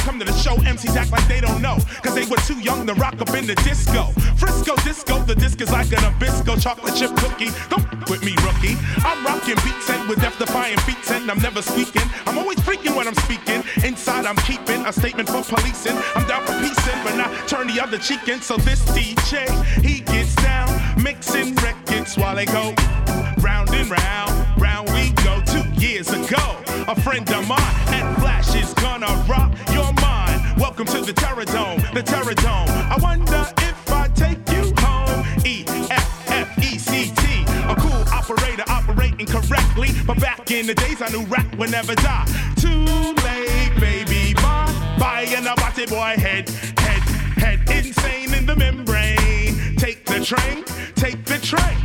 come 0.00 0.18
to 0.18 0.24
the 0.24 0.36
show, 0.36 0.56
MCs 0.56 0.96
act 0.96 1.12
like 1.12 1.26
they 1.28 1.40
don't 1.40 1.60
know. 1.62 1.76
Cause 2.02 2.14
they 2.14 2.26
were 2.26 2.40
too 2.48 2.58
young 2.60 2.86
to 2.86 2.94
rock 2.94 3.20
up 3.20 3.30
in 3.34 3.46
the 3.46 3.54
disco. 3.56 4.04
Frisco 4.36 4.74
disco, 4.84 5.18
the 5.24 5.34
disc 5.34 5.60
is 5.60 5.70
like 5.70 5.88
a 5.92 5.96
Nabisco 5.96 6.60
chocolate 6.60 6.94
chip 6.94 7.14
cookie. 7.16 7.50
Don't 7.68 7.90
with 8.10 8.24
me, 8.24 8.34
rookie. 8.42 8.76
I'm 9.06 9.24
rocking 9.24 9.54
beats 9.64 9.88
and 9.88 10.08
with 10.08 10.20
death 10.20 10.38
defying 10.38 10.76
feats 10.78 11.10
and 11.10 11.30
I'm 11.30 11.38
never 11.38 11.62
squeaking. 11.62 12.02
I'm 12.26 12.38
always 12.38 12.58
freaking 12.58 12.96
when 12.96 13.06
I'm 13.06 13.14
speaking. 13.14 13.62
Inside, 13.84 14.26
I'm 14.26 14.36
keeping 14.48 14.84
a 14.84 14.92
statement 14.92 15.28
for 15.28 15.42
policing. 15.42 15.96
I'm 16.16 16.26
down 16.26 16.44
for 16.44 16.58
piecing, 16.60 16.98
but 17.04 17.14
not 17.16 17.30
turn 17.48 17.68
the 17.68 17.80
other 17.80 17.98
cheek 17.98 18.26
in. 18.28 18.40
So 18.40 18.56
this 18.56 18.82
DJ, 18.90 19.48
he 19.82 20.00
gets 20.00 20.34
down, 20.36 20.68
mixing 21.02 21.54
records 21.56 22.16
while 22.16 22.34
they 22.34 22.46
go 22.46 22.74
round 23.40 23.70
and 23.70 23.88
round. 23.88 24.60
Round 24.60 24.88
we 24.90 25.12
go 25.24 25.40
two 25.46 25.66
years 25.80 26.10
ago. 26.10 26.42
A 26.88 27.00
friend 27.00 27.28
of 27.30 27.46
mine 27.46 27.60
at 27.94 28.18
Flash 28.18 28.54
is 28.54 28.74
gonna 28.74 29.06
rock 29.28 29.52
Welcome 30.60 30.84
to 30.88 31.00
the 31.00 31.14
Terror 31.14 31.46
Dome, 31.46 31.80
the 31.94 32.02
Terror 32.02 32.34
Dome. 32.34 32.68
I 32.68 32.98
wonder 33.00 33.46
if 33.62 33.90
I 33.90 34.08
take 34.08 34.36
you 34.52 34.74
home. 34.76 35.24
E 35.42 35.64
F 35.90 36.30
F 36.30 36.58
E 36.58 36.76
C 36.76 37.10
T. 37.16 37.44
A 37.66 37.74
cool 37.74 38.04
operator 38.12 38.64
operating 38.68 39.26
correctly. 39.26 39.88
But 40.06 40.20
back 40.20 40.50
in 40.50 40.66
the 40.66 40.74
days, 40.74 41.00
I 41.00 41.08
knew 41.08 41.24
rap 41.24 41.56
would 41.56 41.70
never 41.70 41.94
die. 41.94 42.26
Too 42.56 42.84
late, 43.24 43.80
baby. 43.80 44.34
Bye 44.34 44.96
bye, 44.98 45.26
and 45.34 45.48
I 45.48 45.54
watch 45.62 45.78
it, 45.78 45.88
boy. 45.88 46.16
Head, 46.18 46.50
head, 46.78 47.02
head 47.38 47.60
insane 47.70 48.34
in 48.34 48.44
the 48.44 48.54
membrane. 48.54 49.76
Take 49.76 50.04
the 50.04 50.22
train, 50.22 50.64
take 50.94 51.24
the 51.24 51.38
train. 51.38 51.78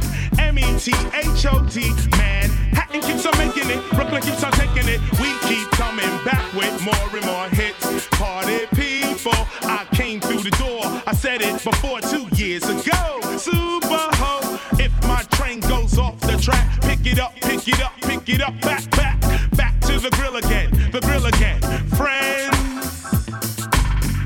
H 0.65 0.87
E 0.87 0.93
H 1.13 1.45
O 1.45 1.65
T, 1.67 1.93
man. 2.17 2.49
Hatton 2.73 3.01
keeps 3.01 3.25
on 3.25 3.37
making 3.37 3.69
it, 3.69 3.81
Brooklyn 3.91 4.21
keeps 4.21 4.43
on 4.43 4.51
taking 4.53 4.87
it. 4.89 4.99
We 5.19 5.29
keep 5.47 5.69
coming 5.71 6.09
back 6.25 6.45
with 6.53 6.73
more 6.83 7.09
and 7.13 7.25
more 7.25 7.49
hits. 7.49 8.07
Party 8.11 8.65
people, 8.75 9.39
I 9.63 9.85
came 9.93 10.19
through 10.19 10.41
the 10.41 10.51
door. 10.51 10.81
I 11.07 11.13
said 11.13 11.41
it 11.41 11.63
before 11.63 12.01
two 12.01 12.27
years 12.35 12.63
ago. 12.63 13.19
Super 13.37 14.03
ho, 14.19 14.59
if 14.79 14.91
my 15.07 15.23
train 15.37 15.59
goes 15.61 15.97
off 15.97 16.19
the 16.21 16.37
track, 16.37 16.65
pick 16.81 17.05
it 17.05 17.19
up, 17.19 17.33
pick 17.41 17.67
it 17.67 17.81
up, 17.81 17.93
pick 18.01 18.27
it 18.29 18.41
up, 18.41 18.59
back, 18.61 18.89
back, 18.91 19.19
back 19.55 19.79
to 19.81 19.99
the 19.99 20.09
grill 20.11 20.35
again, 20.37 20.71
the 20.91 21.01
grill 21.01 21.25
again. 21.25 21.61
Friends, 21.95 22.89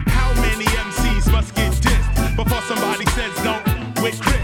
how 0.07 0.33
many 0.41 0.65
MCs 0.65 1.31
must 1.31 1.53
get 1.55 1.71
dissed 1.73 2.35
before 2.35 2.61
somebody 2.61 3.05
says 3.11 3.35
don't 3.43 4.01
with 4.01 4.19
Chris? 4.21 4.38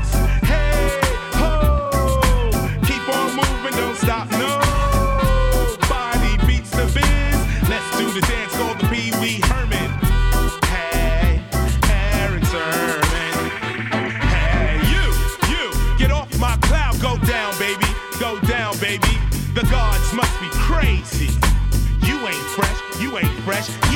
Fresh. 23.46 23.95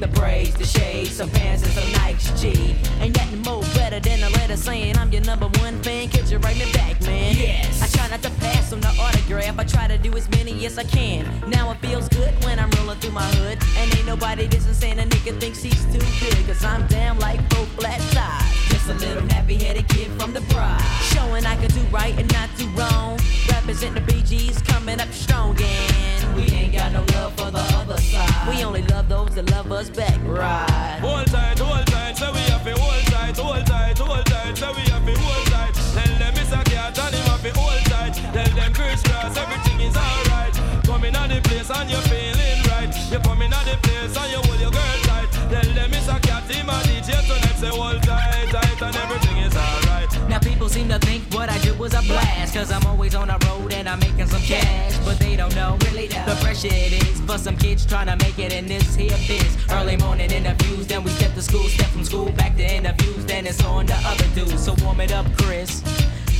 The 0.00 0.08
braids, 0.08 0.54
the 0.54 0.64
shades, 0.64 1.12
some 1.12 1.28
pants 1.30 1.62
and 1.62 1.72
some 1.72 1.84
Nikes 2.00 2.40
G. 2.40 2.74
Ain't 3.00 3.16
nothing 3.16 3.42
more 3.42 3.62
better 3.74 4.00
than 4.00 4.22
a 4.22 4.30
letter 4.30 4.56
saying 4.56 4.96
I'm 4.96 5.12
your 5.12 5.22
number 5.22 5.48
one 5.60 5.82
fan. 5.82 6.08
Could 6.08 6.30
you 6.30 6.38
write 6.38 6.56
me 6.56 6.72
back, 6.72 7.00
man? 7.02 7.36
Yes. 7.36 7.82
I 7.82 7.86
try 7.96 8.08
not 8.08 8.22
to 8.22 8.30
pass 8.40 8.72
on 8.72 8.80
the 8.80 8.88
autograph. 8.88 9.58
I 9.58 9.64
try 9.64 9.86
to 9.88 9.98
do 9.98 10.16
as 10.16 10.28
many 10.30 10.64
as 10.64 10.78
I 10.78 10.84
can. 10.84 11.26
Now 11.48 11.70
it 11.70 11.78
feels 11.78 12.08
good 12.08 12.32
when 12.44 12.58
I'm 12.58 12.70
rolling 12.78 12.98
through 12.98 13.12
my 13.12 13.26
hood 13.36 13.58
and 13.76 13.94
ain't 13.94 14.06
nobody 14.06 14.48
dissing 14.48 14.74
saying 14.74 14.98
a 14.98 15.02
nigga 15.02 15.38
thinks 15.38 15.62
he's 15.62 15.84
too 15.86 15.98
good. 15.98 16.46
Cause 16.46 16.64
I'm 16.64 16.86
damn 16.86 17.18
like 17.18 17.38
four 17.52 17.66
flat 17.66 18.00
tires. 18.12 18.59
A 18.90 18.94
little 18.94 19.22
nappy 19.22 19.62
headed 19.62 19.86
kid 19.88 20.10
from 20.20 20.32
the 20.32 20.40
pride. 20.52 20.82
Showing 21.14 21.46
I 21.46 21.54
can 21.54 21.70
do 21.70 21.80
right 21.92 22.12
and 22.18 22.30
not 22.32 22.50
do 22.56 22.66
wrong. 22.70 23.20
Represent 23.48 23.94
the 23.94 24.00
BGs 24.00 24.66
coming 24.66 25.00
up 25.00 25.12
strong 25.12 25.56
and 25.62 26.34
we 26.34 26.42
ain't 26.50 26.72
got 26.72 26.90
no 26.92 27.04
love 27.14 27.32
for 27.38 27.52
the 27.52 27.62
other 27.78 27.96
side. 27.98 28.48
We 28.48 28.64
only 28.64 28.82
love 28.82 29.08
those 29.08 29.34
that 29.36 29.48
love 29.52 29.70
us 29.70 29.90
back, 29.90 30.18
right? 30.24 30.98
Hold 31.00 31.26
tight, 31.28 31.58
hold 31.60 31.86
tight, 31.86 32.16
so 32.16 32.32
we 32.32 32.40
have 32.50 32.64
to 32.64 32.74
hold 32.74 33.04
tight, 33.06 33.36
hold 33.36 33.64
tight, 33.64 33.98
hold 33.98 34.26
tight, 34.26 34.58
so 34.58 34.72
we 34.72 34.82
have 34.90 35.06
to 35.06 35.14
hold 35.14 35.46
tight. 35.46 35.74
Tell 35.94 36.18
them 36.18 36.34
it's 36.34 36.50
a 36.50 36.62
cat 36.64 36.98
and 36.98 37.14
him 37.14 37.26
have 37.30 37.42
to 37.42 37.50
hold 37.60 37.84
tight. 37.86 38.14
Tell 38.34 38.54
them 38.56 38.74
Kris 38.74 39.02
Kross, 39.02 39.36
everything 39.36 39.80
is 39.86 39.96
alright. 39.96 40.54
Coming 40.84 41.14
out 41.14 41.28
the 41.28 41.40
place 41.42 41.70
and 41.70 41.88
you're 41.88 42.06
feeling 42.10 42.58
right. 42.66 42.90
You're 43.10 43.20
coming 43.20 43.52
out 43.52 43.64
the 43.66 43.78
place 43.86 44.16
and 44.16 44.30
you 44.32 44.40
hold 44.50 44.60
your 44.60 44.72
girl 44.72 44.98
tight. 45.06 45.30
Tell 45.50 45.74
them 45.74 45.90
it's 45.94 46.08
a 46.08 46.18
cat, 46.18 46.42
him 46.50 46.68
a 46.68 46.74
DJ 46.90 47.22
tonight, 47.22 47.58
say 47.58 47.68
hold 47.68 48.02
tight, 48.02 48.48
tight, 48.50 48.79
and 48.82 48.96
everything 48.96 49.36
is 49.38 49.56
alright. 49.56 50.28
Now 50.28 50.38
people 50.38 50.68
seem 50.68 50.88
to 50.88 50.98
think 50.98 51.22
what 51.34 51.48
I 51.48 51.58
do 51.58 51.74
was 51.74 51.94
a 51.94 52.02
blast. 52.02 52.54
Cause 52.54 52.72
I'm 52.72 52.84
always 52.86 53.14
on 53.14 53.28
the 53.28 53.38
road 53.46 53.72
and 53.72 53.88
I'm 53.88 54.00
making 54.00 54.26
some 54.26 54.42
cash. 54.42 54.96
But 55.04 55.18
they 55.18 55.36
don't 55.36 55.54
know 55.54 55.76
really 55.86 56.08
the 56.08 56.36
pressure 56.40 56.68
it 56.70 56.92
is. 56.92 57.20
For 57.20 57.38
some 57.38 57.56
kids 57.56 57.84
trying 57.86 58.06
to 58.06 58.16
make 58.24 58.38
it 58.38 58.52
in 58.52 58.66
this 58.66 58.94
here 58.94 59.16
biz. 59.26 59.56
Early 59.70 59.96
morning 59.96 60.30
interviews, 60.30 60.86
then 60.86 61.04
we 61.04 61.10
step 61.10 61.34
to 61.34 61.42
school. 61.42 61.64
Step 61.64 61.88
from 61.88 62.04
school 62.04 62.30
back 62.32 62.56
to 62.56 62.64
interviews, 62.64 63.24
then 63.26 63.46
it's 63.46 63.62
on 63.64 63.86
the 63.86 63.96
other 64.06 64.26
dudes. 64.34 64.64
So 64.64 64.74
warm 64.82 65.00
it 65.00 65.12
up, 65.12 65.26
Chris 65.38 65.82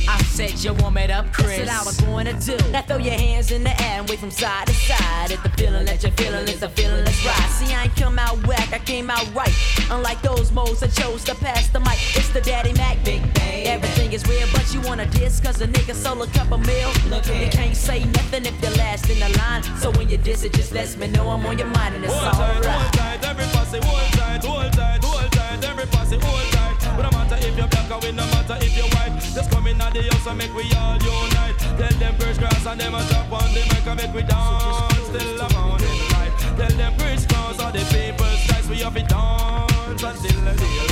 I 0.07 0.21
said 0.23 0.63
you 0.63 0.73
warm 0.73 0.97
it 0.97 1.09
up, 1.09 1.31
Chris. 1.33 1.57
That's 1.57 1.69
what 1.69 1.81
I 1.81 1.83
was 1.85 2.01
going 2.01 2.25
to 2.27 2.33
do. 2.33 2.71
Now 2.71 2.81
throw 2.81 2.97
your 2.97 3.13
hands 3.13 3.51
in 3.51 3.63
the 3.63 3.71
air 3.81 3.99
and 3.99 4.09
wave 4.09 4.19
from 4.19 4.31
side 4.31 4.67
to 4.67 4.73
side. 4.73 5.31
If 5.31 5.41
the 5.43 5.49
feeling 5.49 5.85
that 5.85 6.03
you're 6.03 6.11
feeling 6.13 6.47
is 6.47 6.59
the 6.59 6.69
feeling 6.69 7.03
that's 7.03 7.25
right. 7.25 7.49
See, 7.49 7.73
I 7.73 7.83
ain't 7.83 7.95
come 7.95 8.19
out 8.19 8.45
whack, 8.45 8.71
I 8.73 8.79
came 8.79 9.09
out 9.09 9.27
right. 9.33 9.53
Unlike 9.89 10.21
those 10.21 10.51
moles 10.51 10.81
that 10.81 10.91
chose 10.93 11.23
to 11.25 11.35
pass 11.35 11.69
the 11.69 11.79
mic. 11.79 11.97
It's 12.15 12.29
the 12.29 12.41
Daddy 12.41 12.73
Mack, 12.73 13.03
big 13.03 13.21
bang. 13.33 13.67
Everything 13.67 14.13
is 14.13 14.27
real, 14.27 14.47
but 14.53 14.73
you 14.73 14.81
wanna 14.81 15.05
diss 15.07 15.39
cause 15.39 15.61
a 15.61 15.67
nigga 15.67 15.95
sold 15.95 16.27
a 16.27 16.31
cup 16.31 16.51
couple 16.51 16.57
mil. 16.57 16.89
Look 17.09 17.25
you 17.27 17.47
can't 17.49 17.75
say 17.75 18.03
nothing 18.03 18.45
if 18.45 18.61
you're 18.61 18.71
last 18.71 19.09
in 19.09 19.19
the 19.19 19.29
line. 19.37 19.63
So 19.79 19.91
when 19.91 20.09
you 20.09 20.17
diss 20.17 20.43
it, 20.43 20.53
just 20.53 20.71
lets 20.71 20.97
me 20.97 21.07
know 21.07 21.29
I'm 21.29 21.45
on 21.45 21.57
your 21.57 21.67
mind 21.67 21.95
and 21.95 22.03
it's 22.03 22.13
Hold 22.13 22.33
tight, 22.33 22.53
hold 22.53 22.65
alright. 22.65 22.93
tight, 22.93 23.29
every 23.29 23.45
posse 23.45 23.79
hold 23.83 24.13
tight, 24.13 24.43
hold 24.43 24.73
tight, 24.73 25.03
hold 25.03 25.19
tight, 25.19 25.20
every 25.63 25.85
posse 25.87 26.17
tight. 26.17 26.77
But 26.95 27.03
no 27.03 27.11
matter 27.17 27.37
if 27.39 27.57
you're 27.57 27.67
black 27.67 27.91
or 27.91 27.99
we 27.99 28.11
no 28.11 28.25
matter 28.27 28.57
if 28.61 28.75
you're 28.75 28.89
white, 28.95 29.19
just 29.19 29.51
come 29.51 29.67
in 29.67 29.81
at 29.81 29.93
the 29.93 30.03
house 30.03 30.27
and 30.27 30.37
make 30.37 30.53
we 30.53 30.63
all 30.73 30.97
unite. 30.97 31.57
Tell 31.77 31.95
them 31.99 32.15
Kris 32.17 32.37
Kross 32.37 32.71
and 32.71 32.79
them 32.79 32.95
a 32.95 33.01
top 33.09 33.31
on 33.31 33.53
the 33.53 33.61
mic 33.71 33.87
and 33.87 33.97
make 33.99 34.13
we 34.13 34.23
dance 34.23 35.07
till 35.09 35.37
the 35.37 35.47
morning 35.55 35.99
light. 36.13 36.33
Tell 36.57 36.75
them 36.77 36.93
Kris 36.97 37.25
Kross 37.25 37.59
are 37.63 37.71
the 37.71 37.83
people's 37.93 38.41
choice, 38.47 38.67
we 38.69 38.77
have 38.83 38.93
to 38.93 39.03
dance 39.03 40.03
until 40.03 40.41
the 40.45 40.53
daylight. 40.57 40.90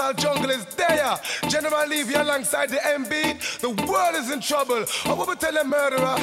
dancehall 0.00 0.16
jungle 0.16 0.50
is 0.50 0.64
there. 0.76 1.18
General 1.48 1.86
Levy 1.88 2.14
alongside 2.14 2.70
the 2.70 2.76
MB, 2.76 3.60
the 3.60 3.70
world 3.70 4.14
is 4.16 4.30
in 4.30 4.40
trouble. 4.40 4.84
I 5.04 5.12
will 5.12 5.26
tell 5.36 5.56
a 5.56 5.64
murderer 5.64 6.16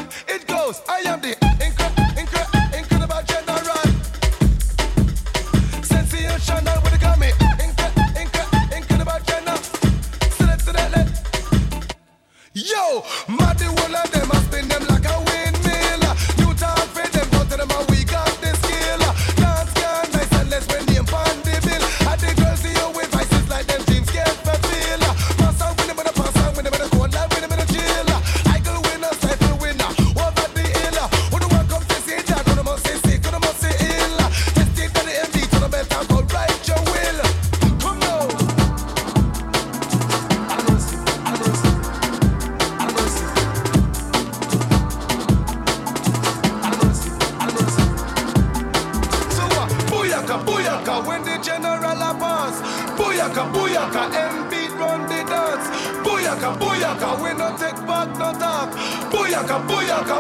booyaka, 56.38 56.60
booyaka. 56.60 57.24
We 57.24 57.34
no 57.34 57.58
take 57.58 57.88
back 57.88 58.10
no 58.18 58.32
talk. 58.34 58.72
Booyaka, 59.12 59.68
booyaka. 59.68 60.18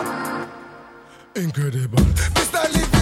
Incredible. 1.35 1.99
Mr. 2.33 2.73
Lee 2.73 2.96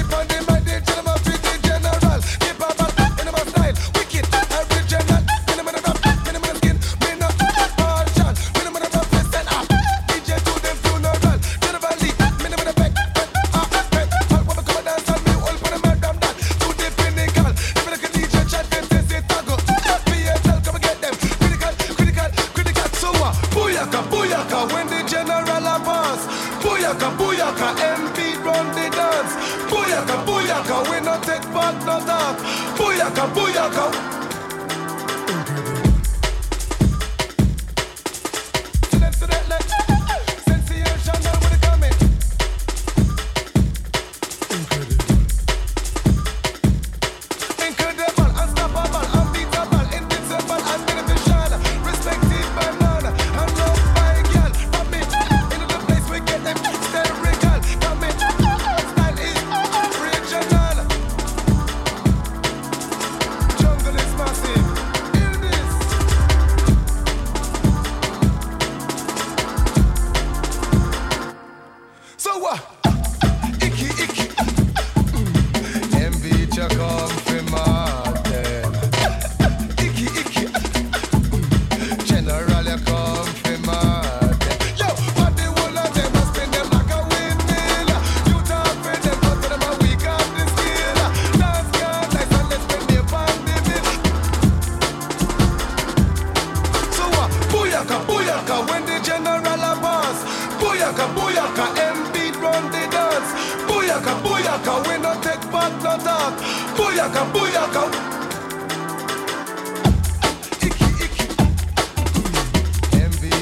Booyaka, 100.85 101.07
booyaka, 101.15 101.65
M-Beat 101.95 102.35
run 102.35 102.71
the 102.71 102.87
dance. 102.91 103.31
Booyaka, 103.65 104.21
booyaka, 104.21 104.87
we 104.87 104.97
no 104.99 105.19
take 105.19 105.41
part, 105.49 105.73
no 105.81 105.97
talk. 105.97 106.37
Booyaka, 106.77 107.25
booyaka. 107.33 108.11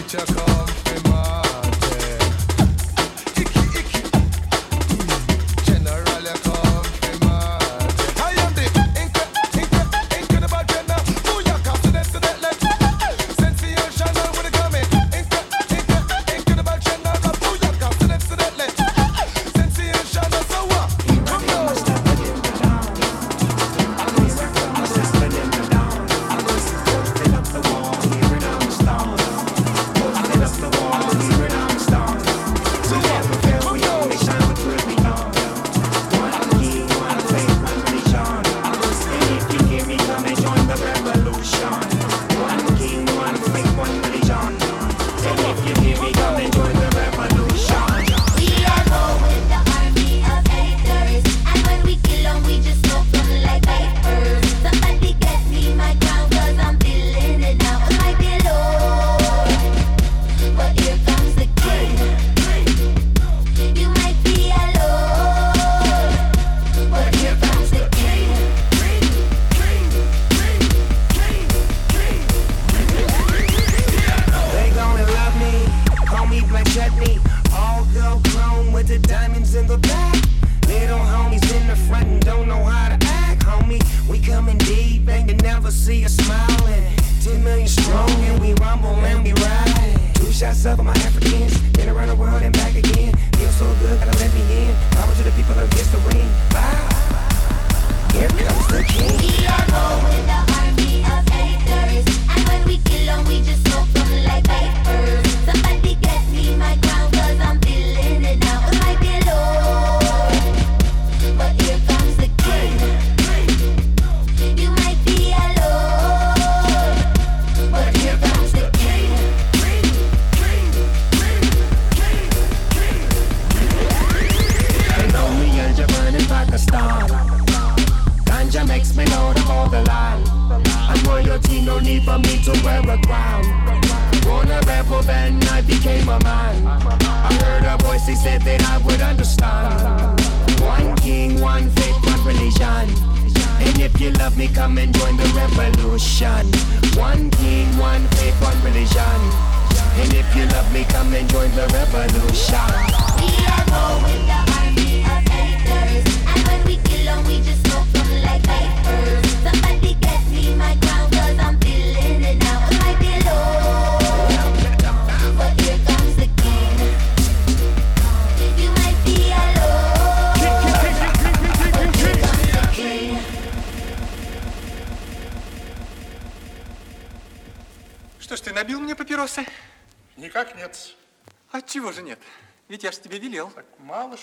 Check 0.07 0.29
out. 0.37 0.52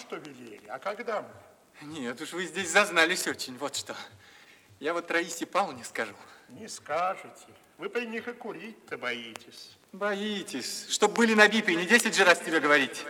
Что 0.01 0.17
велели. 0.17 0.67
А 0.69 0.79
когда 0.79 1.23
мы? 1.23 1.87
Нет 1.87 2.21
уж, 2.21 2.33
вы 2.33 2.47
здесь 2.47 2.71
зазнались 2.71 3.27
очень, 3.27 3.57
вот 3.57 3.77
что. 3.77 3.97
Я 4.81 4.93
вот 4.93 5.11
Раисе 5.11 5.47
Павловне 5.47 5.85
скажу. 5.85 6.15
Не 6.49 6.69
скажете. 6.69 7.47
Вы 7.79 7.89
при 7.89 8.07
них 8.07 8.29
и 8.29 8.33
курить-то 8.33 8.99
боитесь. 8.99 9.77
Боитесь, 9.93 10.87
чтоб 10.91 11.13
были 11.13 11.35
на 11.35 11.49
бипе, 11.49 11.75
не 11.75 11.87
10 11.87 12.15
же 12.15 12.25
раз 12.25 12.39
тебе 12.41 12.61
говорить. 12.61 13.05